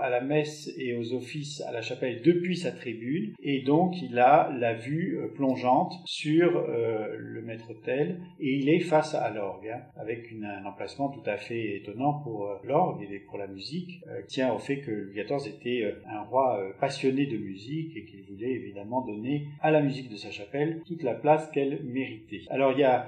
[0.00, 4.18] à la messe et aux offices à la chapelle depuis sa tribune, et donc il
[4.18, 9.80] a la vue plongeante sur euh, le maître-autel, et il est face à l'orgue, hein,
[9.96, 14.22] avec un emplacement tout à fait étonnant pour euh, l'orgue et pour la musique, euh,
[14.26, 18.52] tient au fait que Louis XIV était un roi passionné de musique et qu'il voulait
[18.52, 22.42] évidemment donner à la musique de sa chapelle toute la place qu'elle méritait.
[22.50, 23.06] Alors il y a,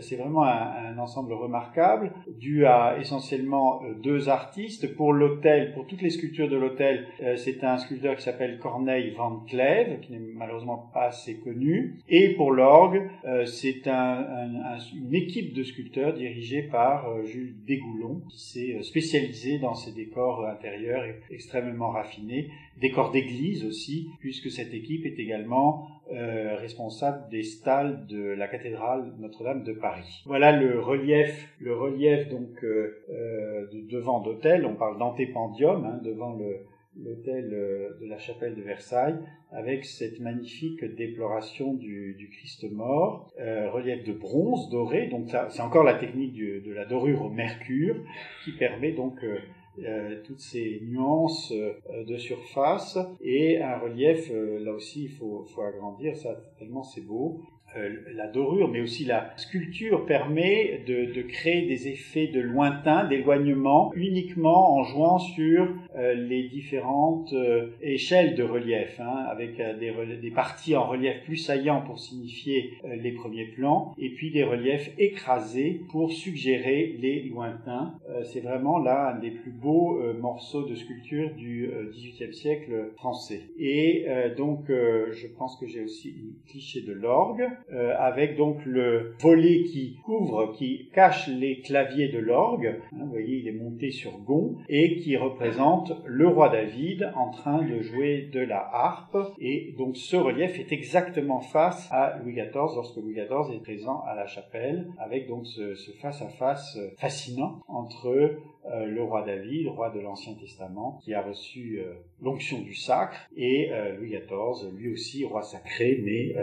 [0.00, 4.94] c'est vraiment un, ensemble remarquable, dû à essentiellement deux artistes.
[4.94, 9.40] Pour l'hôtel, pour toutes les sculptures de l'hôtel, c'est un sculpteur qui s'appelle Corneille Van
[9.48, 15.62] Clève, qui n'est malheureusement pas assez connu, et pour l'orgue, euh, c'est une équipe de
[15.62, 21.90] sculpteurs dirigée par euh, Jules Dégoulon, qui s'est euh, spécialisé dans ces décors intérieurs extrêmement
[21.90, 29.14] raffinés, décors d'église aussi, puisque cette équipe est également responsable des stalles de la cathédrale
[29.20, 30.24] Notre-Dame de Paris.
[30.26, 34.66] Voilà le relief, le relief donc de devant d'hôtel.
[34.66, 39.16] On parle d'antépendium hein, devant le l'hôtel euh, de la chapelle de Versailles,
[39.52, 45.84] avec cette magnifique déploration du, Christ mort, euh, relief de bronze doré, donc c'est encore
[45.84, 47.96] la technique de la dorure au mercure,
[48.44, 55.10] qui permet donc euh, toutes ces nuances de surface, et un relief, là aussi il
[55.10, 57.40] faut agrandir, ça tellement c'est beau,
[57.76, 63.04] euh, la dorure, mais aussi la sculpture permet de, de créer des effets de lointain,
[63.04, 69.92] d'éloignement, uniquement en jouant sur euh, les différentes euh, échelles de relief, hein, avec des,
[70.20, 74.90] des, parties en relief plus saillants pour signifier les premiers plans, et puis des reliefs
[74.98, 77.94] écrasés pour suggérer les lointains.
[78.24, 83.42] C'est vraiment là un des plus beaux morceaux de sculpture du XVIIIe siècle français.
[83.58, 84.06] Et
[84.36, 87.48] donc, je pense que j'ai aussi une cliché de l'orgue.
[87.72, 92.80] Euh, avec donc le volet qui couvre, qui cache les claviers de l'orgue.
[92.92, 97.30] Hein, vous voyez, il est monté sur gond et qui représente le roi David en
[97.30, 99.16] train de jouer de la harpe.
[99.38, 104.02] Et donc ce relief est exactement face à Louis XIV lorsque Louis XIV est présent
[104.06, 109.68] à la chapelle, avec donc ce, face à face fascinant entre euh, le roi David,
[109.68, 114.70] roi de l'Ancien Testament, qui a reçu euh, l'onction du sacre, et euh, Louis XIV,
[114.76, 116.34] lui aussi roi sacré, mais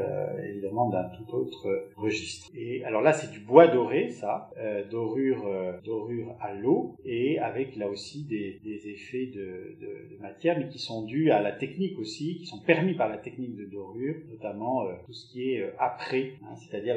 [0.49, 2.49] évidemment d'un tout autre registre.
[2.55, 4.49] Et alors là, c'est du bois doré, ça,
[4.89, 5.47] dorure,
[5.83, 9.77] dorure à l'eau, et avec là aussi des, effets de,
[10.19, 13.55] matière, mais qui sont dus à la technique aussi, qui sont permis par la technique
[13.55, 16.95] de dorure, notamment tout ce qui est après, hein, c'est-à-dire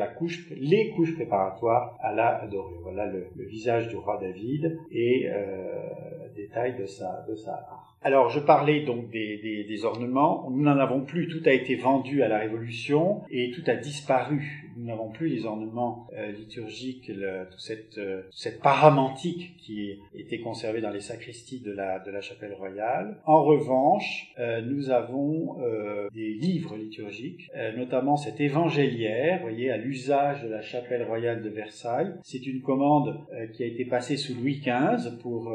[0.57, 2.81] les couches préparatoires à la dorure.
[2.83, 7.97] Voilà le, le visage du roi David et euh, détails de sa, de sa art.
[8.03, 10.49] Alors, je parlais donc des, des, des ornements.
[10.51, 11.29] Nous n'en avons plus.
[11.29, 14.70] Tout a été vendu à la Révolution et tout a disparu.
[14.81, 20.41] Nous n'avons plus les ornements euh, liturgiques, le, toute cette, euh, cette paramantique qui était
[20.41, 23.19] conservée dans les sacristies de la, chapelle royale.
[23.27, 30.43] En revanche, euh, nous avons euh, des livres liturgiques, notamment cet évangéliaire, voyez, à l'usage
[30.43, 32.13] de la chapelle royale de Versailles.
[32.23, 33.19] C'est une commande
[33.55, 35.53] qui a été passée sous Louis XV pour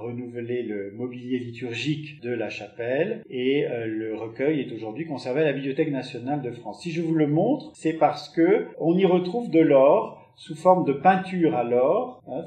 [0.00, 5.44] renouveler le mobilier liturgique de la chapelle et euh, le recueil est aujourd'hui conservé à
[5.44, 6.82] la Bibliothèque nationale de France.
[6.82, 10.84] Si je vous le montre, c'est parce que on y retrouve de l'or sous forme
[10.84, 12.22] de peinture à l'or.
[12.28, 12.42] Hein,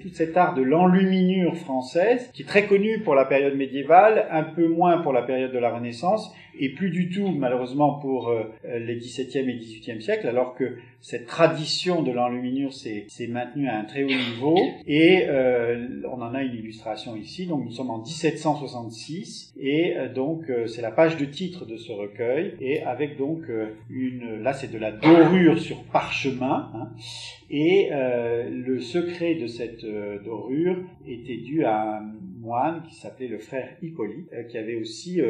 [0.00, 4.42] toute cet art de l'enluminure française qui est très connu pour la période médiévale, un
[4.42, 8.44] peu moins pour la période de la Renaissance et plus du tout malheureusement pour euh,
[8.64, 13.84] les XVIIe et XVIIIe siècles, alors que cette tradition de l'enluminure s'est maintenue à un
[13.84, 14.58] très haut niveau.
[14.86, 17.46] Et euh, on en a une illustration ici.
[17.46, 21.76] Donc nous sommes en 1766 et euh, donc euh, c'est la page de titre de
[21.76, 22.54] ce recueil.
[22.60, 23.44] Et avec donc
[23.88, 26.88] une là c'est de la dorure sur parchemin hein,
[27.50, 29.69] et le secret de cette
[30.24, 35.20] dorure était dû à un moine qui s'appelait le frère Hippolyte qui avait aussi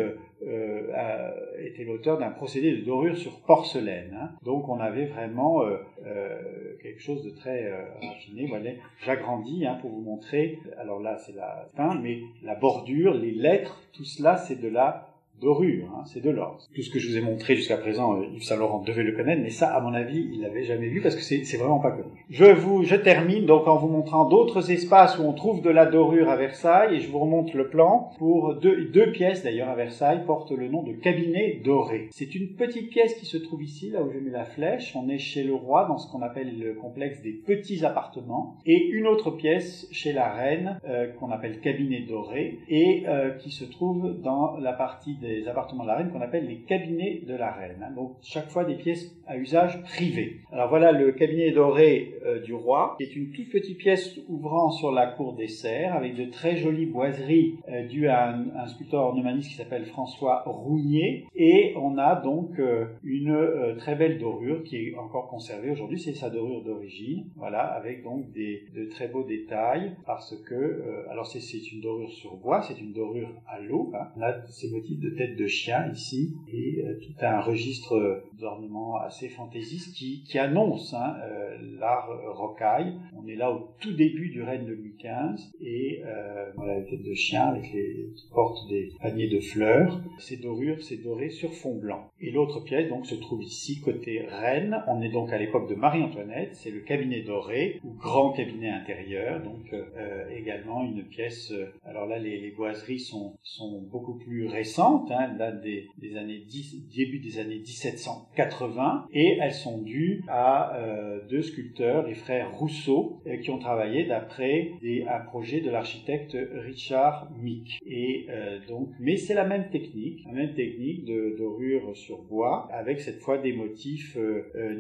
[0.43, 4.17] euh, était l'auteur d'un procédé de dorure sur porcelaine.
[4.19, 4.31] Hein.
[4.43, 5.77] Donc on avait vraiment euh,
[6.07, 8.47] euh, quelque chose de très raffiné.
[8.47, 8.71] Voilà,
[9.05, 10.59] j'agrandis hein, pour vous montrer.
[10.79, 15.10] Alors là c'est la fin, mais la bordure, les lettres, tout cela c'est de la
[15.41, 16.59] dorure, hein, c'est de l'or.
[16.75, 19.13] Tout ce que je vous ai montré jusqu'à présent, euh, Yves Saint Laurent devait le
[19.13, 21.91] connaître, mais ça, à mon avis, il l'avait jamais vu parce que c'est vraiment pas
[21.91, 22.25] connu.
[22.29, 25.87] Je vous, je termine donc en vous montrant d'autres espaces où on trouve de la
[25.87, 29.75] dorure à Versailles et je vous remonte le plan pour deux, deux pièces d'ailleurs à
[29.75, 32.09] Versailles portent le nom de cabinet doré.
[32.11, 34.95] C'est une petite pièce qui se trouve ici, là où je mets la flèche.
[34.95, 38.89] On est chez le roi dans ce qu'on appelle le complexe des petits appartements et
[38.89, 43.65] une autre pièce chez la reine euh, qu'on appelle cabinet doré et euh, qui se
[43.65, 47.35] trouve dans la partie des des appartements de la reine qu'on appelle les cabinets de
[47.35, 47.83] la reine.
[47.83, 47.93] Hein.
[47.95, 50.41] Donc chaque fois des pièces à usage privé.
[50.53, 54.71] Alors voilà le cabinet doré euh, du roi, qui est une toute petite pièce ouvrant
[54.71, 59.03] sur la cour des serres avec de très jolies boiseries euh, dues à un, sculpteur
[59.03, 61.27] ornemaniste qui s'appelle François Rougnier.
[61.35, 65.99] Et on a donc euh, une très belle dorure qui est encore conservée aujourd'hui.
[66.01, 67.27] C'est sa dorure d'origine.
[67.37, 71.41] Voilà, avec donc des, de très beaux détails parce que, alors c'est
[71.73, 73.93] une dorure sur bois, c'est une dorure à l'eau.
[73.95, 74.09] Hein.
[74.17, 79.29] On a ces motifs de de chien ici et euh, tout un registre d'ornements assez
[79.29, 82.95] fantaisistes qui, qui annonce hein, euh, l'art rocaille.
[83.17, 86.85] On est là au tout début du règne de Louis XV et euh, voilà la
[86.85, 90.01] tête de chien avec les qui portent des paniers de fleurs.
[90.19, 92.11] Ces dorures, c'est doré sur fond blanc.
[92.21, 94.83] Et l'autre pièce donc se trouve ici côté reine.
[94.89, 96.55] On est donc à l'époque de Marie-Antoinette.
[96.55, 99.43] C'est le cabinet doré ou grand cabinet intérieur.
[99.43, 101.53] Donc euh, également une pièce.
[101.85, 105.10] alors là les, les boiseries sont sont beaucoup plus récentes.
[105.11, 111.43] Hein, des, années 10, début des années 1780 et elles sont dues à euh, deux
[111.43, 114.73] sculpteurs, les frères Rousseau, Marceau, qui ont travaillé d'après
[115.09, 117.79] un projet de l'architecte Richard Mick.
[117.85, 118.27] Et
[118.69, 123.21] donc, mais c'est la même technique, la même technique de dorure sur bois, avec cette
[123.21, 124.17] fois des motifs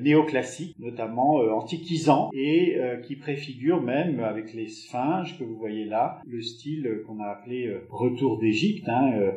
[0.00, 6.40] néoclassiques, notamment antiquisants, et qui préfigurent même avec les sphinges que vous voyez là, le
[6.40, 9.32] style qu'on a appelé retour d'Égypte, hein, euh,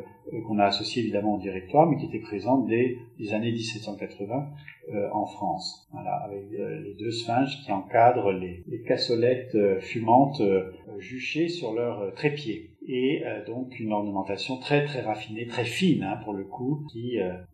[0.46, 4.48] qu'on a associé évidemment au directoire, mais qui était présente dès les années 1780
[4.92, 5.88] euh, en France.
[5.92, 10.42] Voilà, avec euh, les deux sphinges qui encadrent les, les cassolettes fumantes
[10.98, 16.18] juchées sur leurs trépieds et euh, donc une ornementation très très raffinée, très fine hein,
[16.22, 17.53] pour le coup, qui euh, euh,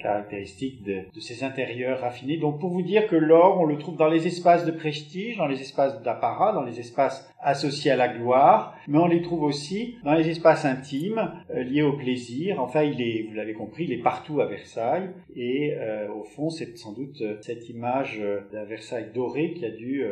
[0.00, 2.36] caractéristique de, de, ces intérieurs raffinés.
[2.36, 5.46] Donc pour vous dire que l'or, on le trouve dans les espaces de prestige, dans
[5.46, 9.96] les espaces d'apparat, dans les espaces associés à la gloire, mais on les trouve aussi
[10.02, 12.60] dans les espaces intimes liés au plaisir.
[12.60, 15.74] Enfin, il est, vous l'avez compris, il est partout à Versailles et
[16.14, 20.04] au fond, c'est sans doute cette image d'un Versailles doré qui a dû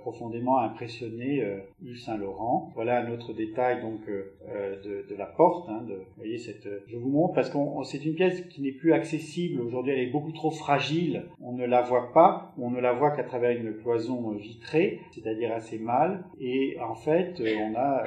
[0.00, 1.44] profondément impressionner
[1.82, 2.72] Yves Saint Laurent.
[2.74, 5.68] Voilà un autre détail donc euh, euh, de, la porte.
[5.68, 8.72] Hein, vous voyez cette, euh, je vous montre parce qu'on c'est une pièce qui n'est
[8.72, 9.92] plus accessible aujourd'hui.
[9.92, 11.24] Elle est beaucoup trop fragile.
[11.40, 12.52] On ne la voit pas.
[12.58, 16.24] On ne la voit qu'à travers une cloison vitrée, c'est-à-dire assez mal.
[16.40, 18.04] Et en fait, on a,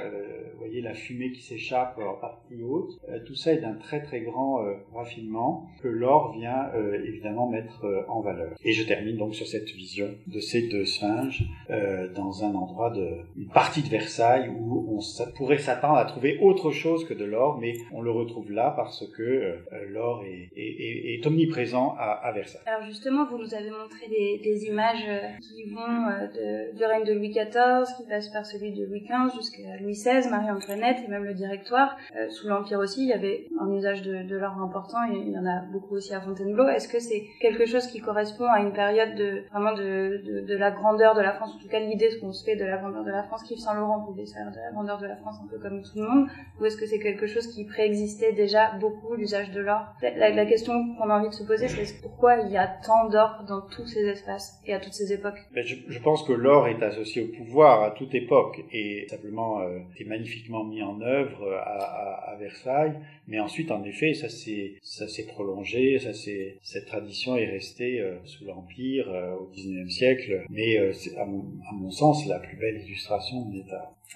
[0.54, 3.00] vous voyez, la fumée qui s'échappe en partie haute.
[3.26, 6.72] tout ça est d'un très très grand raffinement que l'or vient
[7.06, 8.54] évidemment mettre en valeur.
[8.64, 11.48] Et je termine donc sur cette vision de ces deux singes
[12.16, 16.72] dans un endroit de une partie de Versailles où on pourrait s'attend à trouver autre
[16.72, 19.56] chose que de l'or, mais on le retrouve là parce que euh,
[19.90, 22.62] l'or est, est, est, omniprésent à, à, Versailles.
[22.66, 26.84] Alors justement, vous nous avez montré des, des images euh, qui vont euh, de, du
[26.86, 30.98] règne de Louis XIV, qui passent par celui de Louis XV jusqu'à Louis XVI, Marie-Antoinette
[31.06, 31.98] et même le directoire.
[32.30, 35.38] sous l'Empire aussi, il y avait un usage de, de l'or important, et il y
[35.38, 36.68] en a beaucoup aussi à Fontainebleau.
[36.68, 40.56] Est-ce que c'est quelque chose qui correspond à une période de vraiment de, de, de
[40.56, 42.78] la grandeur de la France, en tout cas l'idée ce qu'on se fait de la
[42.78, 45.36] grandeur de la France, qui Saint Laurent pouvait faire de la grandeur de la France
[45.44, 46.28] un peu comme tout le monde
[46.60, 49.82] ou est-ce que c'est quelque chose qui préexistait déjà beaucoup, l'usage de l'or?
[50.30, 53.44] La, question qu'on a envie de se poser, c'est pourquoi il y a tant d'or
[53.48, 55.40] dans tous ces espaces et à toutes ces époques?
[55.54, 59.62] Ben, je, je, pense que l'or est associé au pouvoir à toute époque et simplement
[59.62, 62.94] euh, est magnifiquement mis en œuvre à, à, à Versailles.
[63.28, 68.00] Mais ensuite, en effet, ça s'est ça s'est prolongé, ça c'est cette tradition est restée
[68.00, 70.46] euh, sous l'Empire euh, au XIXe siècle.
[70.50, 73.97] Mais euh, à mon, à, mon, sens, la plus belle illustration à Versailles.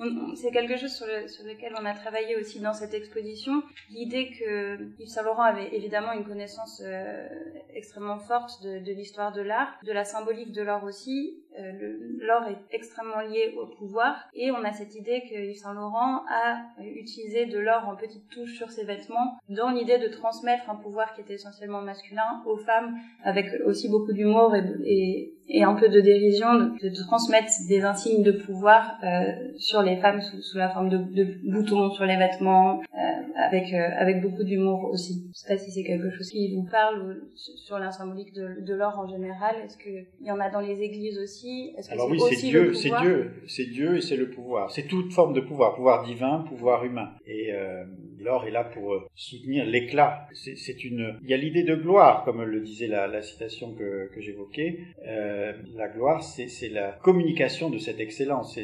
[0.34, 3.62] C'est quelque chose sur, le, sur, lequel on a travaillé aussi dans cette exposition.
[3.90, 7.28] L'idée que Yves Saint Laurent avait évidemment une connaissance euh,
[7.74, 12.74] extrêmement forte de, l'histoire de l'art, de la symbolique de l'art aussi, euh, l'or est
[12.74, 14.28] extrêmement lié au pouvoir.
[14.34, 16.62] Et on a cette idée que Yves Saint Laurent a
[16.94, 21.14] utilisé de l'or en petites touches sur ses vêtements dans l'idée de transmettre un pouvoir
[21.14, 25.88] qui était essentiellement masculin aux femmes avec aussi beaucoup d'humour et, et, et, un peu
[25.88, 30.58] de dérision de, de transmettre des insignes de pouvoir euh, sur les femmes sous, sous
[30.58, 32.98] la forme de, de, boutons sur les vêtements euh,
[33.36, 35.26] avec euh, avec beaucoup d'humour aussi.
[35.34, 38.74] Je sais pas si c'est quelque chose qui vous parle sur la symbolique de, de
[38.74, 39.56] l'or en général.
[39.64, 41.74] Est-ce qu'il y en a dans les églises aussi?
[41.90, 44.70] Alors oui, c'est Dieu, c'est Dieu, c'est Dieu et c'est le pouvoir.
[44.70, 47.10] C'est toute forme de pouvoir, pouvoir divin, pouvoir humain.
[47.26, 47.84] Et euh,
[48.20, 50.28] l'or est là pour euh, soutenir l'éclat.
[50.32, 54.10] C'est une, il y a l'idée de gloire, comme le disait la, la citation que,
[54.18, 54.80] j'évoquais.
[55.06, 58.58] Euh, la gloire, c'est la communication de cette excellence.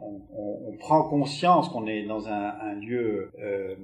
[0.00, 3.74] On, on, prend conscience qu'on est dans un, lieu euh,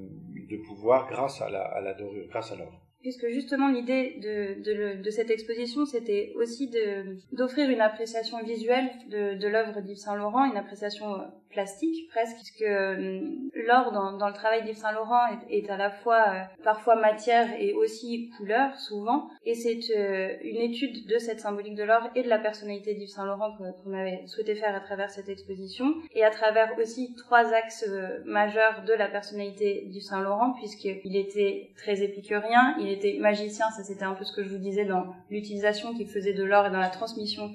[0.49, 5.31] de pouvoir grâce à à la dorure, grâce à l'or puisque justement l'idée de, cette
[5.31, 6.69] exposition, c'était aussi
[7.31, 11.07] d'offrir une appréciation visuelle de, l'œuvre d'Yves Saint Laurent, une appréciation
[11.57, 13.21] plastique presque, puisque euh,
[13.55, 17.49] l'or dans, le travail d'Yves Saint Laurent est, est, à la fois euh, parfois matière
[17.59, 22.23] et aussi couleur souvent, et c'est euh, une étude de cette symbolique de l'or et
[22.25, 26.25] de la personnalité d'Yves Saint Laurent qu'on avait souhaité faire à travers cette exposition, et
[26.25, 27.89] à travers aussi trois axes
[28.25, 33.83] majeurs de la personnalité d'Yves Saint Laurent, puisqu'il était très épicurien, il était magicien, ça
[33.83, 36.71] c'était un peu ce que je vous disais dans l'utilisation qu'il faisait de l'or et
[36.71, 37.51] dans la transmission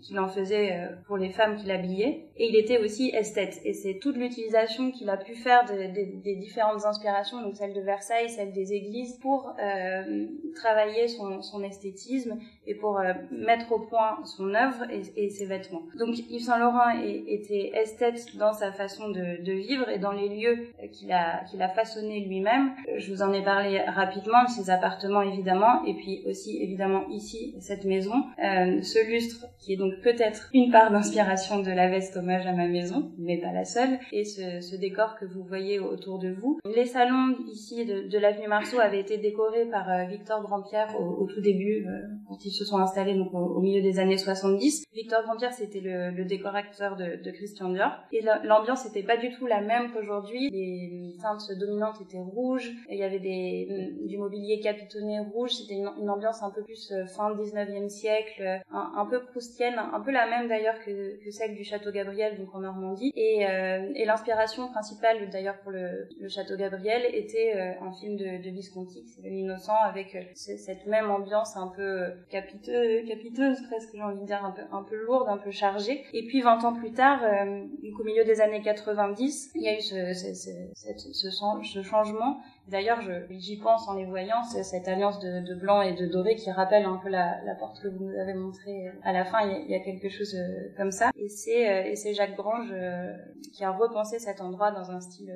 [0.00, 4.16] qu'il en faisait pour les femmes qu'il habillait, et il était aussi et c'est toute
[4.16, 8.52] l'utilisation qu'il a pu faire de, de, des différentes inspirations, donc celle de Versailles, celle
[8.52, 14.84] des églises, pour euh, travailler son, esthétisme et pour euh, mettre au point son œuvre
[14.90, 15.82] et, et, ses vêtements.
[15.98, 16.90] Donc Yves Saint Laurent
[17.26, 21.62] était esthète dans sa façon de, de vivre et dans les lieux qu'il a, qu'il
[21.62, 22.72] a façonné lui-même.
[22.96, 27.54] Je vous en ai parlé rapidement de ses appartements évidemment, et puis aussi évidemment ici
[27.60, 32.16] cette maison, euh, ce lustre qui est donc peut-être une part d'inspiration de la veste
[32.16, 35.78] hommage à ma maison, mais pas la seule, et ce, ce, décor que vous voyez
[35.78, 36.58] autour de vous.
[36.64, 41.22] Les salons ici de, de l'avenue Marceau avaient été décorés par euh, Victor Grandpierre au,
[41.22, 44.84] au, tout début, euh, quand se sont installés donc au, milieu des années 70.
[44.94, 47.92] Victor Grandier, c'était le, décorateur de, Christian Dior.
[48.12, 50.50] Et l'ambiance n'était pas du tout la même qu'aujourd'hui.
[50.50, 52.70] Les teintes dominantes étaient rouges.
[52.90, 55.52] Il y avait des, du mobilier capitonné rouge.
[55.52, 60.00] C'était une, ambiance un peu plus euh, fin 19e siècle, un, un peu proustienne, un
[60.00, 63.12] peu la même d'ailleurs que, celle du château Gabriel, donc en Normandie.
[63.16, 68.50] Et, euh, l'inspiration principale d'ailleurs pour le, château Gabriel était euh, un film de, de
[68.50, 74.44] Visconti, c'est L'innocent, avec cette même ambiance un peu capiteuse, presque, j'ai envie de dire,
[74.44, 76.04] un peu, lourde, un peu chargée.
[76.12, 79.76] Et puis 20 ans plus tard, donc au milieu des années 90, il y a
[79.76, 83.00] eu ce, changement D'ailleurs,
[83.30, 86.96] j'y pense en les voyant, cette alliance de, blanc et de doré qui rappelle un
[86.96, 89.40] peu la, porte que vous nous avez montrée à la fin.
[89.42, 91.10] Il y a, quelque chose euh, comme ça.
[91.16, 93.12] Et c'est euh, Jacques Grange euh,
[93.52, 95.32] qui a repensé cet endroit dans un style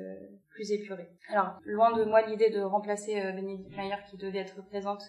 [0.49, 1.09] plus épuré.
[1.29, 5.03] Alors, loin de moi l'idée de remplacer Bénédicte Mayer qui devait être présente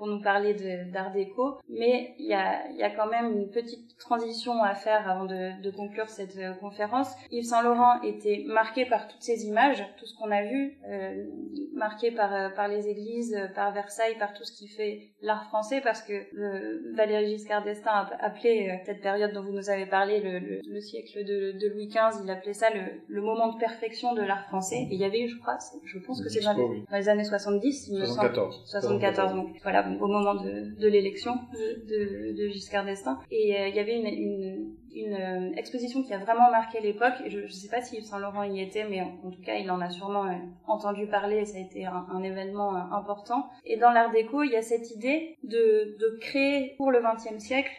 [0.00, 0.54] pour nous parler
[0.90, 5.06] d'art déco, mais il y a, y a quand même une petite transition à faire
[5.06, 7.10] avant de, de conclure cette euh, conférence.
[7.30, 11.26] Yves Saint Laurent était marqué par toutes ces images, tout ce qu'on a vu, euh,
[11.74, 15.82] marqué par, euh, par les églises, par Versailles, par tout ce qui fait l'art français,
[15.82, 20.20] parce que euh, Valéry Giscard d'Estaing a appelé cette période dont vous nous avez parlé
[20.20, 23.58] le, le, le siècle de, de, Louis XV, il appelait ça le, le moment de
[23.58, 24.88] perfection de l'art français.
[24.90, 27.88] Et il y eu, je crois, je pense que c'est dans, dans, les années 70,
[27.88, 28.62] il 74.
[28.64, 33.18] 74, donc voilà, au moment de, de l'élection de, de, Giscard d'Estaing.
[33.30, 37.14] Et euh, il y avait une, une, une euh, exposition qui a vraiment marqué l'époque.
[37.26, 39.70] Je ne sais pas si Yves Saint Laurent y était, mais en, tout cas, il
[39.70, 40.34] en a sûrement euh,
[40.66, 41.44] entendu parler.
[41.44, 43.48] Ça a été un, événement important.
[43.64, 47.70] Et dans l'art déco, il y a cette idée de, créer pour le XXe siècle,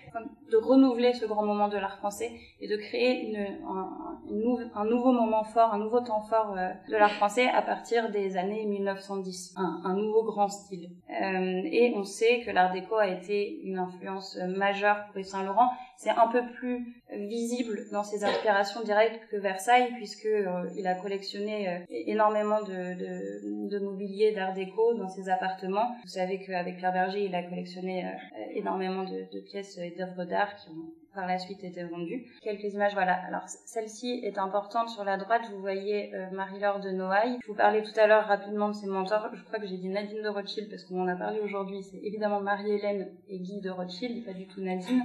[0.51, 5.74] de renouveler ce grand moment de l'art français et de créer un, nouveau moment fort,
[5.74, 9.53] un nouveau temps fort de l'art français à partir des années 1910.
[9.57, 10.89] Un, un nouveau grand style.
[11.09, 15.43] Euh, et on sait que l'art déco a été une influence majeure pour Yves Saint
[15.43, 15.70] Laurent.
[16.04, 16.78] C'est un peu plus
[17.12, 22.95] visible dans ses inspirations directes que Versailles, puisque euh, il a collectionné euh, énormément de,
[23.04, 25.89] de, de mobilier d'art déco dans ses appartements.
[26.02, 28.12] Vous savez qu'avec Pierre Berger, il a collectionné
[28.56, 32.26] énormément de, de pièces et d'œuvres d'art qui ont par la suite été vendue.
[32.41, 33.14] Quelques images, voilà.
[33.28, 34.89] Alors celle-ci est importante.
[34.89, 37.38] Sur la droite, vous voyez euh, Marie-Laure de Noailles.
[37.41, 39.30] Je vous parlais tout à l'heure rapidement de ses mentors.
[39.34, 41.84] Je crois que j'ai dit Nadine de Rothschild parce qu'on en a parlé aujourd'hui.
[41.84, 45.03] C'est évidemment Marie-Hélène et Guy de Rothschild, pas du tout Nadine,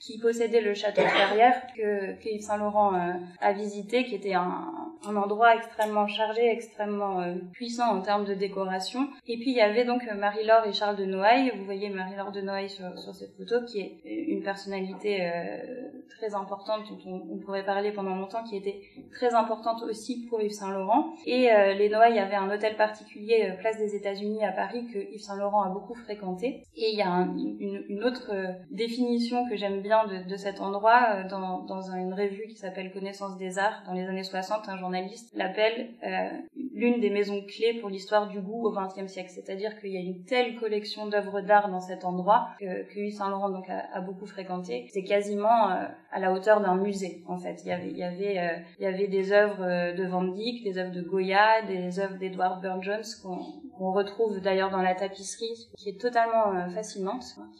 [0.00, 4.34] qui possédaient le château de Ferrières que, que Yves Saint-Laurent euh, a visité, qui était
[4.34, 9.08] un, un endroit extrêmement chargé, extrêmement euh, puissant en termes de décoration.
[9.26, 11.52] Et puis il y avait donc Marie-Laure et Charles de Noailles.
[11.56, 16.34] Vous voyez Marie-Laure de Noailles sur, sur, cette photo, qui est une personnalité euh, très
[16.34, 18.80] importante dont on, pourrait parler pendant longtemps, qui était
[19.12, 21.14] très importante aussi pour Yves Saint Laurent.
[21.26, 25.20] Et euh, les Noailles avaient un hôtel particulier, place des États-Unis à Paris, que Yves
[25.20, 26.62] Saint Laurent a beaucoup fréquenté.
[26.74, 28.30] Et il y a une, autre
[28.70, 33.58] définition que j'aime bien de, cet endroit dans, dans une revue qui s'appelle Connaissance des
[33.58, 36.28] Arts dans les années 60, un journaliste l'appelle euh,
[36.74, 39.30] l'une des maisons clés pour l'histoire du goût au XXe siècle.
[39.30, 43.30] C'est-à-dire qu'il y a une telle collection d'œuvres d'art dans cet endroit que, Yves Saint
[43.30, 44.86] Laurent donc a, beaucoup fréquenté.
[44.92, 47.62] C'est quasiment euh, à la hauteur d'un musée en fait.
[47.64, 50.64] Il y avait il y avait euh, il y avait des œuvres de Van Dyck,
[50.64, 55.90] des œuvres de Goya, des œuvres d'Edward Burne-Jones qu'on retrouve d'ailleurs dans la tapisserie, qui
[55.90, 57.50] est totalement fascinante, hein,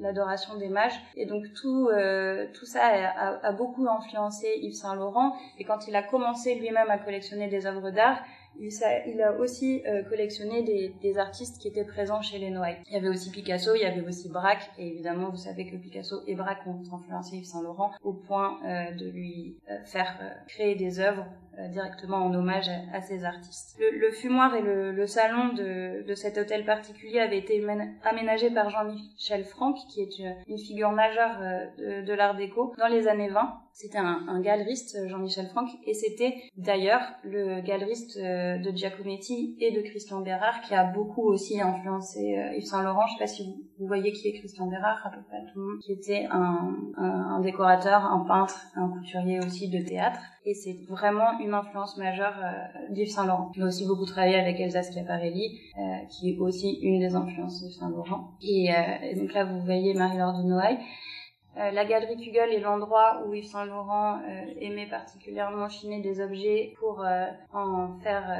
[0.00, 0.98] l'adoration des mages.
[1.16, 1.88] Et donc tout
[2.54, 5.34] tout ça a, a beaucoup influencé Yves Saint Laurent.
[5.58, 8.22] Et quand il a commencé lui-même à collectionner des œuvres d'art,
[8.60, 12.78] il, a aussi euh, collectionné des, artistes qui étaient présents chez les Noailles.
[12.86, 15.76] Il y avait aussi Picasso, il y avait aussi Braque, et évidemment, vous savez que
[15.76, 20.18] Picasso et Braque ont influencé Yves Saint Laurent au point euh, de lui euh, faire
[20.48, 21.26] créer des œuvres
[21.70, 23.78] directement en hommage à, ces artistes.
[23.78, 27.62] Le, fumoir et le, salon de, de, cet hôtel particulier avaient été
[28.04, 31.38] aménagés par Jean-Michel Franck, qui est une, figure majeure
[31.78, 35.92] de, de l'art déco dans les années 20 c'était un, un, galeriste, Jean-Michel Franck, et
[35.92, 41.60] c'était d'ailleurs le galeriste euh, de Giacometti et de Christian Bérard qui a beaucoup aussi
[41.60, 43.06] influencé euh, Yves Saint Laurent.
[43.06, 45.66] Je sais pas si vous, voyez qui est Christian Bérard, à peu près tout le
[45.66, 50.20] monde, qui était un, un, décorateur, un peintre, un couturier aussi de théâtre.
[50.46, 53.52] Et c'est vraiment une influence majeure euh, d'Yves Saint Laurent.
[53.56, 55.60] Il a aussi beaucoup travaillé avec Elsa Schiaparelli,
[56.08, 58.30] qui est aussi une des influences d'Yves Saint Laurent.
[58.40, 58.70] Et,
[59.16, 60.78] donc là, vous voyez Marie-Laure de Noailles.
[61.58, 66.20] Euh, la galerie Kugel est l'endroit où Yves Saint Laurent euh, aimait particulièrement chiner des
[66.20, 67.24] objets pour euh,
[67.54, 68.30] en faire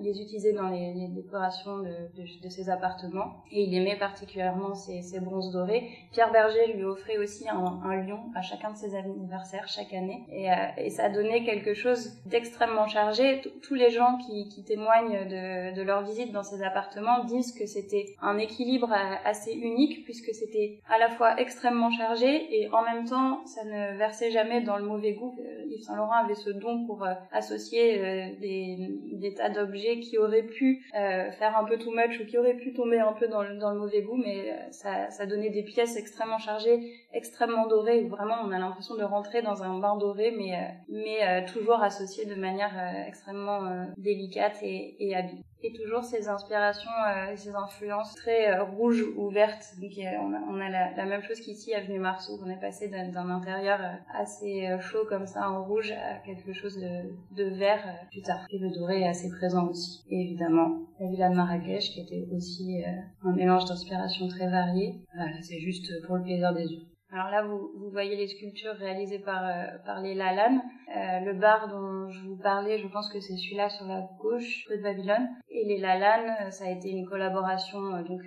[0.00, 3.42] les utiliser dans les, décorations de, de, ses appartements.
[3.50, 5.88] Et il aimait particulièrement ces bronzes dorés.
[6.12, 10.24] Pierre Berger lui offrait aussi un, lion à chacun de ses anniversaires chaque année.
[10.30, 13.40] Et, euh, ça donné quelque chose d'extrêmement chargé.
[13.62, 18.14] Tous les gens qui, témoignent de, de, leur visite dans ces appartements disent que c'était
[18.20, 18.92] un équilibre
[19.24, 23.96] assez unique puisque c'était à la fois extrêmement chargé et en même temps ça ne
[23.96, 25.34] versait jamais dans le mauvais goût.
[25.40, 27.98] Euh, Yves Saint Laurent avait ce don pour euh, associer
[28.40, 32.72] des, tas d'objets qui auraient pu faire un peu too much ou qui auraient pu
[32.72, 36.94] tomber un peu dans le, mauvais goût, mais ça, ça donnait des pièces extrêmement chargées,
[37.12, 38.02] extrêmement dorées.
[38.04, 42.24] Où vraiment on a l'impression de rentrer dans un bain doré, mais, mais toujours associé
[42.24, 42.72] de manière
[43.06, 49.28] extrêmement délicate et habile et toujours ces inspirations, euh, ces influences très euh, rouges ou
[49.30, 49.74] vertes.
[49.80, 53.30] Donc on a, on a la, même chose qu'ici Avenue Marceau, on est passé d'un
[53.30, 57.84] intérieur euh, assez euh, chaud comme ça en rouge à quelque chose de, de vert
[58.10, 58.46] plus tard.
[58.50, 60.04] Et le doré est assez présent aussi.
[60.08, 62.82] Et évidemment, la villa de Marrakech qui était aussi
[63.22, 65.00] un mélange d'inspirations très variées.
[65.14, 66.82] Voilà, c'est juste pour le plaisir des yeux.
[67.12, 70.62] Alors là, vous, vous, voyez les sculptures réalisées par, euh, par les Lalanne.
[70.96, 74.66] Euh, le bar dont je vous parlais, je pense que c'est celui-là sur la gauche,
[74.70, 75.28] de Babylone.
[75.50, 78.22] Et les Lalanne, euh, ça a été une collaboration donc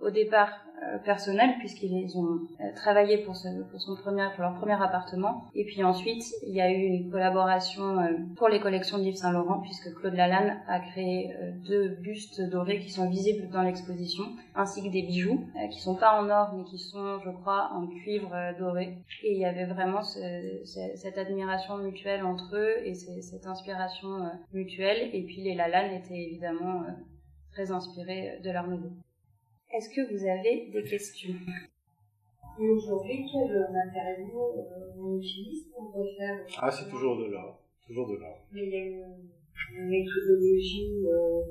[0.00, 0.65] au départ euh,
[1.04, 5.44] personnel puisqu'ils ont euh, travaillé pour, son pour leur premier appartement.
[5.54, 9.32] Et puis ensuite, il y a eu une collaboration euh, pour les collections d'Yves Saint
[9.32, 11.34] Laurent puisque Claude Lalanne a créé
[11.66, 14.24] deux bustes dorés qui sont visibles dans l'exposition,
[14.54, 17.86] ainsi que des bijoux qui sont pas en or mais qui sont, je crois, en
[17.86, 18.98] cuivre doré.
[19.22, 20.20] Et il y avait vraiment ce,
[20.64, 25.10] cette admiration mutuelle entre eux et cette inspiration mutuelle.
[25.12, 26.82] Et puis les Lalanne étaient évidemment
[27.52, 28.90] très inspirés de leur nouveau.
[29.76, 31.34] Est-ce que vous avez des questions?
[32.58, 37.60] Et aujourd'hui, quel matériau euh, on utilise pour refaire Ah, c'est toujours de l'or.
[37.86, 38.38] Toujours de l'or.
[38.52, 41.04] Mais il y a une, méthodologie.
[41.06, 41.42] Euh,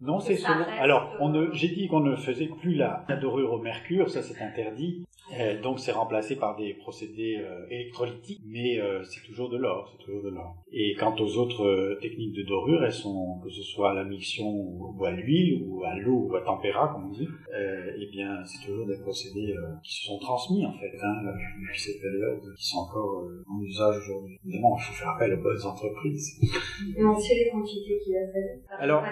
[0.00, 0.64] non, c'est selon.
[0.78, 4.22] Alors, on ne, j'ai dit qu'on ne faisait plus la, la dorure au mercure, ça
[4.22, 5.04] c'est interdit.
[5.36, 9.92] Euh, donc c'est remplacé par des procédés euh, électrolytiques, mais euh, c'est toujours de l'or,
[9.92, 10.56] c'est toujours de l'or.
[10.72, 14.48] Et quant aux autres techniques de dorure, elles sont que ce soit à la miction
[14.48, 18.66] ou à l'huile ou à l'eau ou à tempéra, comme on dit, eh bien c'est
[18.66, 22.78] toujours des procédés qui se sont transmis en fait hein, depuis cette période, qui sont
[22.78, 24.38] encore en usage aujourd'hui.
[24.44, 26.40] Évidemment, il faut faire appel aux bonnes entreprises.
[26.98, 28.62] On sait les quantités qu'il a fait.
[28.78, 29.04] Alors,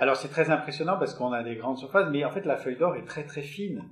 [0.00, 2.76] alors c'est très impressionnant parce qu'on a des grandes surfaces, mais en fait la feuille
[2.76, 3.82] d'or est très très fine,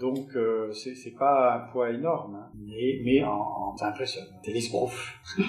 [0.00, 0.36] donc
[0.72, 4.28] c'est pas un poids énorme, hein, mais, mais en, impressionnant.
[4.42, 4.52] C'est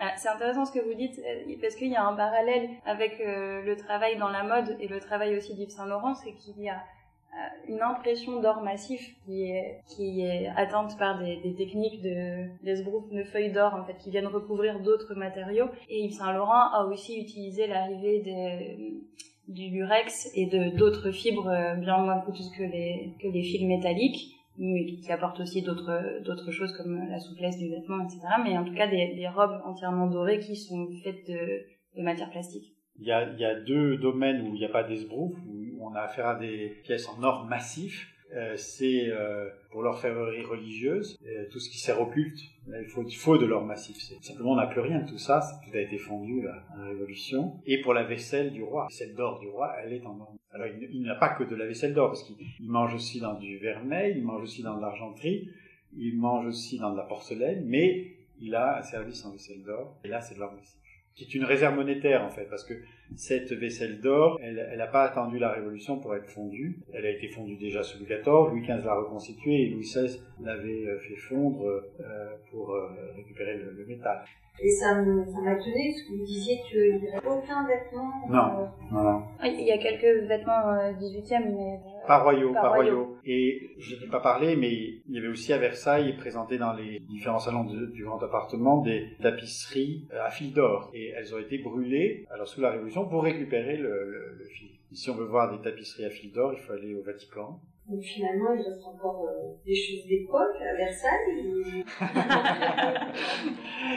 [0.00, 3.20] ah, c'est intéressant ce que vous dites, euh, parce qu'il y a un parallèle avec
[3.20, 6.60] euh, le travail dans la mode et le travail aussi d'Yves Saint Laurent, c'est qu'il
[6.60, 11.54] y a euh, une impression d'or massif qui est, qui est atteinte par des, des
[11.54, 16.14] techniques de d'esbrouf de feuilles d'or en fait qui viennent recouvrir d'autres matériaux et Yves
[16.14, 19.02] Saint Laurent a aussi utilisé l'arrivée des
[19.48, 24.34] du lurex et de d'autres fibres bien moins coûteuses que les que les fils métalliques
[24.58, 28.20] mais qui apporte aussi d'autres d'autres choses comme la souplesse du vêtement, etc.
[28.44, 31.62] Mais en tout cas des, des robes entièrement dorées qui sont faites de,
[31.96, 32.74] de matière plastique.
[33.00, 35.78] Il y, a, il y a deux domaines où il n'y a pas d'esbrouf, où
[35.80, 38.12] on a affaire à des pièces en or massif.
[38.34, 42.38] Euh, c'est euh, pour l'orfèvrerie religieuse, euh, tout ce qui sert au culte.
[42.66, 43.96] Il faut, il faut de l'or massif.
[44.20, 45.40] Simplement, on n'a plus rien de tout ça.
[45.64, 47.54] Tout a été fondu à la Révolution.
[47.64, 50.34] Et pour la vaisselle du roi, la vaisselle d'or du roi, elle est en or
[50.50, 52.36] alors, il, n'a pas que de la vaisselle d'or, parce qu'il
[52.70, 55.50] mange aussi dans du vermeil, il mange aussi dans de l'argenterie,
[55.96, 59.98] il mange aussi dans de la porcelaine, mais il a un service en vaisselle d'or,
[60.04, 60.80] et là, c'est de l'or massif.
[61.14, 62.74] Qui est une réserve monétaire, en fait, parce que
[63.16, 66.78] cette vaisselle d'or, elle n'a pas attendu la Révolution pour être fondue.
[66.92, 70.20] Elle a été fondue déjà sous Louis XIV, Louis XV l'a reconstituée, et Louis XVI
[70.42, 74.24] l'avait euh, fait fondre euh, pour euh, récupérer le métal.
[74.60, 75.12] Et ça m'a
[75.52, 78.10] étonné parce que vous disiez qu'il n'y avait aucun vêtement.
[78.28, 79.22] Non, euh, non, non.
[79.44, 81.74] Il y a quelques vêtements euh, 18e, mais.
[81.74, 83.16] Euh, par royaux, par, royaux.
[83.24, 87.00] Et je n'ai pas parlé, mais il y avait aussi à Versailles, présenté dans les
[87.00, 90.90] différents salons du grand appartement, des tapisseries euh, à fil d'or.
[90.94, 94.70] Et elles ont été brûlées, alors sous la Révolution, pour récupérer le, le, le fil.
[94.92, 97.60] si on veut voir des tapisseries à fil d'or, il faut aller au Vatican.
[97.88, 101.84] Donc finalement, il reste encore euh, des choses d'époque à Versailles.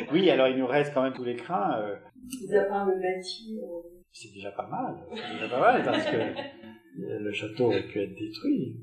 [0.14, 1.78] oui, alors il nous reste quand même tous les crins.
[1.82, 1.98] Euh...
[2.58, 3.60] à part le bâti.
[3.62, 3.90] Euh...
[4.14, 4.96] C'est déjà pas mal.
[5.14, 6.18] C'est déjà pas mal parce que
[6.98, 8.78] le château aurait pu être détruit.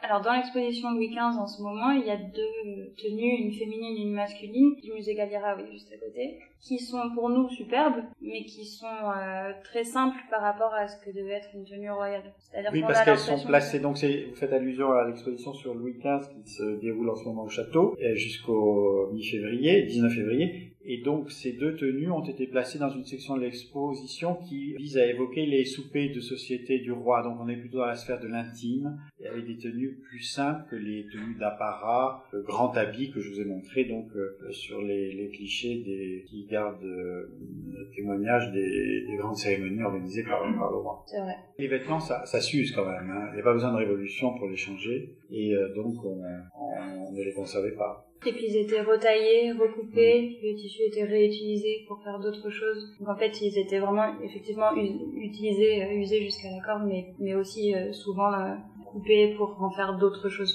[0.00, 3.96] Alors dans l'exposition Louis XV en ce moment, il y a deux tenues, une féminine
[3.96, 8.04] et une masculine, du musée Galliera, oui, juste à côté, qui sont pour nous superbes,
[8.20, 11.90] mais qui sont euh, très simples par rapport à ce que devait être une tenue
[11.90, 12.22] royale.
[12.72, 16.48] Oui, parce qu'elles sont placées, donc vous faites allusion à l'exposition sur Louis XV qui
[16.48, 21.76] se déroule en ce moment au château, jusqu'au mi-février, 19 février, Et donc ces deux
[21.76, 26.14] tenues ont été placées dans une section de l'exposition qui vise à évoquer les soupers
[26.14, 27.22] de société du roi.
[27.22, 30.64] Donc on est plutôt dans la sphère de l'intime, et avec des tenues plus simples
[30.70, 34.80] que les tenues d'apparat, le grand habit que je vous ai montré donc euh, sur
[34.80, 37.36] les, clichés des, qui gardent euh,
[37.70, 41.04] le témoignage des, grandes cérémonies organisées par, par le roi.
[41.06, 41.36] C'est vrai.
[41.58, 43.10] Les vêtements, ça, ça s'use quand même.
[43.10, 43.28] Hein.
[43.32, 46.22] Il n'y a pas besoin de révolution pour les changer, et euh, donc on,
[46.58, 48.07] on ne les conservait pas.
[48.26, 52.96] Et puis ils étaient retaillés, recoupés, le tissu était réutilisé pour faire d'autres choses.
[52.98, 57.34] Donc en fait, ils étaient vraiment effectivement utilisés, euh, usés jusqu'à la corde, mais, mais
[57.34, 58.54] aussi euh, souvent euh,
[58.86, 60.52] coupés pour en faire d'autres choses.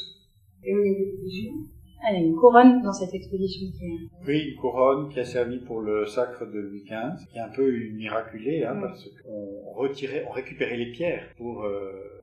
[0.64, 1.68] Et a des bijoux
[2.04, 3.66] y a une couronne dans cette exposition.
[3.80, 7.42] Qui Oui, une couronne qui a servi pour le sacre de Louis XV, qui est
[7.42, 11.66] un peu miraculé, hein, parce qu'on retirait, on récupérait les pierres pour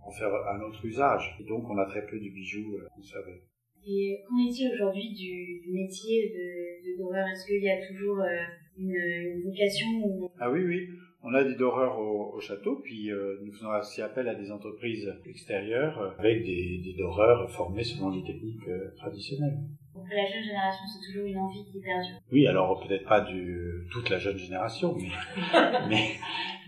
[0.04, 1.34] en faire un autre usage.
[1.40, 3.42] Et donc on a très peu de bijoux conservés.
[3.86, 7.26] Et qu'en est-il aujourd'hui du, du, métier de, de doreur?
[7.28, 8.36] Est-ce qu'il y a toujours euh,
[8.78, 9.86] une, une, vocation
[10.38, 10.88] Ah oui, oui.
[11.22, 14.50] On a des doreurs au, au château, puis euh, nous faisons aussi appel à des
[14.50, 19.58] entreprises extérieures euh, avec des, des doreurs formés selon des techniques traditionnelles.
[19.92, 22.16] Pour la jeune génération, c'est toujours une envie qui perdure.
[22.32, 25.08] Oui, alors peut-être pas du, toute la jeune génération, mais,
[25.88, 26.10] mais,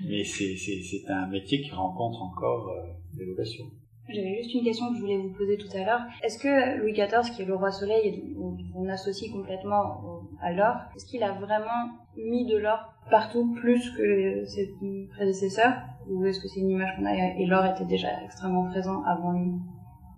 [0.05, 2.75] mais c'est un métier qui rencontre encore
[3.15, 3.71] des vocations.
[4.09, 6.01] J'avais juste une question que je voulais vous poser tout à l'heure.
[6.23, 8.35] Est-ce que Louis XIV, qui est le roi soleil,
[8.75, 14.45] on associe complètement à l'or, est-ce qu'il a vraiment mis de l'or partout plus que
[14.45, 14.75] ses
[15.11, 15.75] prédécesseurs?
[16.09, 19.33] Ou est-ce que c'est une image qu'on a et l'or était déjà extrêmement présent avant
[19.33, 19.53] lui?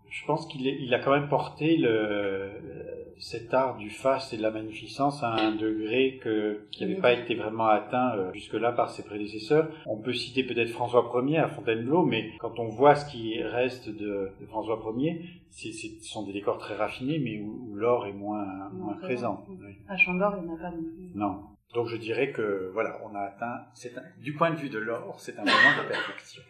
[0.09, 4.42] Je pense qu'il il a quand même porté le, cet art du faste et de
[4.42, 8.90] la magnificence à un degré que, qui n'avait pas été vraiment atteint euh, jusque-là par
[8.90, 9.70] ses prédécesseurs.
[9.86, 13.88] On peut citer peut-être François Ier à Fontainebleau, mais quand on voit ce qui reste
[13.88, 15.70] de, de François Ier, ce
[16.02, 19.44] sont des décors très raffinés, mais où, l'or est moins, moins présent.
[19.88, 21.10] À Chambord, il n'y en a pas non plus.
[21.14, 21.42] Non.
[21.74, 25.18] Donc je dirais que voilà, on a atteint, un, du point de vue de l'or,
[25.18, 26.42] c'est un moment de perfection.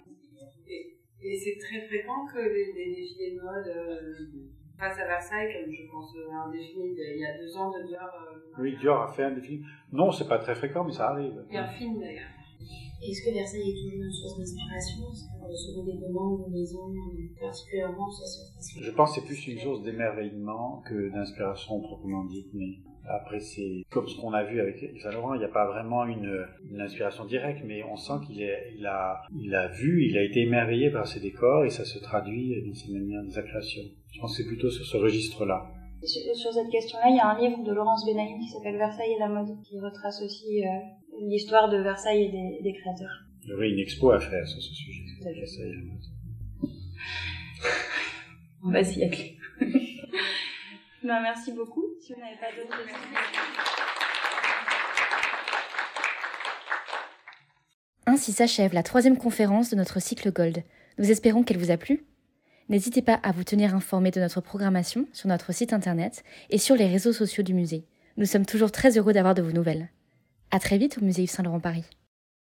[1.26, 4.12] Et, c'est très fréquent que les, les défilés de mode euh,
[4.78, 7.70] face à Versailles, comme je pense à euh, un défilé il y a deux ans
[7.70, 8.02] de Dior.
[8.02, 9.62] Euh, oui, Dior a fait un défilé.
[9.92, 11.44] Non, c'est pas très fréquent, mais ça arrive.
[11.48, 12.28] Il y a un film d'ailleurs.
[13.02, 16.90] Est-ce que Versailles est toujours une source d'inspiration selon des demandes de maisons
[17.38, 18.08] particulièrement
[18.80, 23.84] Je pense que c'est plus une source d'émerveillement que d'inspiration proprement dite, mais après c'est
[23.90, 26.46] comme ce qu'on a vu avec Yves Saint Laurent, il n'y a pas vraiment une,
[26.70, 30.40] une, inspiration directe, mais on sent qu'il il a, il a vu, il a été
[30.40, 33.82] émerveillé par ses décors et ça se traduit dans ses manières de sa création.
[34.14, 35.66] Je pense que c'est plutôt sur ce registre-là.
[36.04, 39.18] Sur, cette question-là, il y a un livre de Laurence Benaïm qui s'appelle Versailles et
[39.18, 40.68] la mode, qui retrace aussi euh,
[41.22, 43.24] l'histoire de Versailles et des, des, créateurs.
[43.42, 45.02] Il y aurait une expo à faire sur ce sujet.
[45.22, 46.70] Versailles et la mode.
[48.64, 49.36] On va s'y atteler.
[51.02, 51.84] ben, merci beaucoup.
[52.00, 52.98] Si vous n'avez pas d'autres questions.
[58.06, 60.62] Ainsi s'achève la troisième conférence de notre cycle Gold.
[60.98, 62.04] Nous espérons qu'elle vous a plu.
[62.68, 66.76] N'hésitez pas à vous tenir informé de notre programmation sur notre site internet et sur
[66.76, 67.84] les réseaux sociaux du musée.
[68.16, 69.90] Nous sommes toujours très heureux d'avoir de vos nouvelles.
[70.50, 71.84] À très vite au musée Yves Saint Laurent Paris.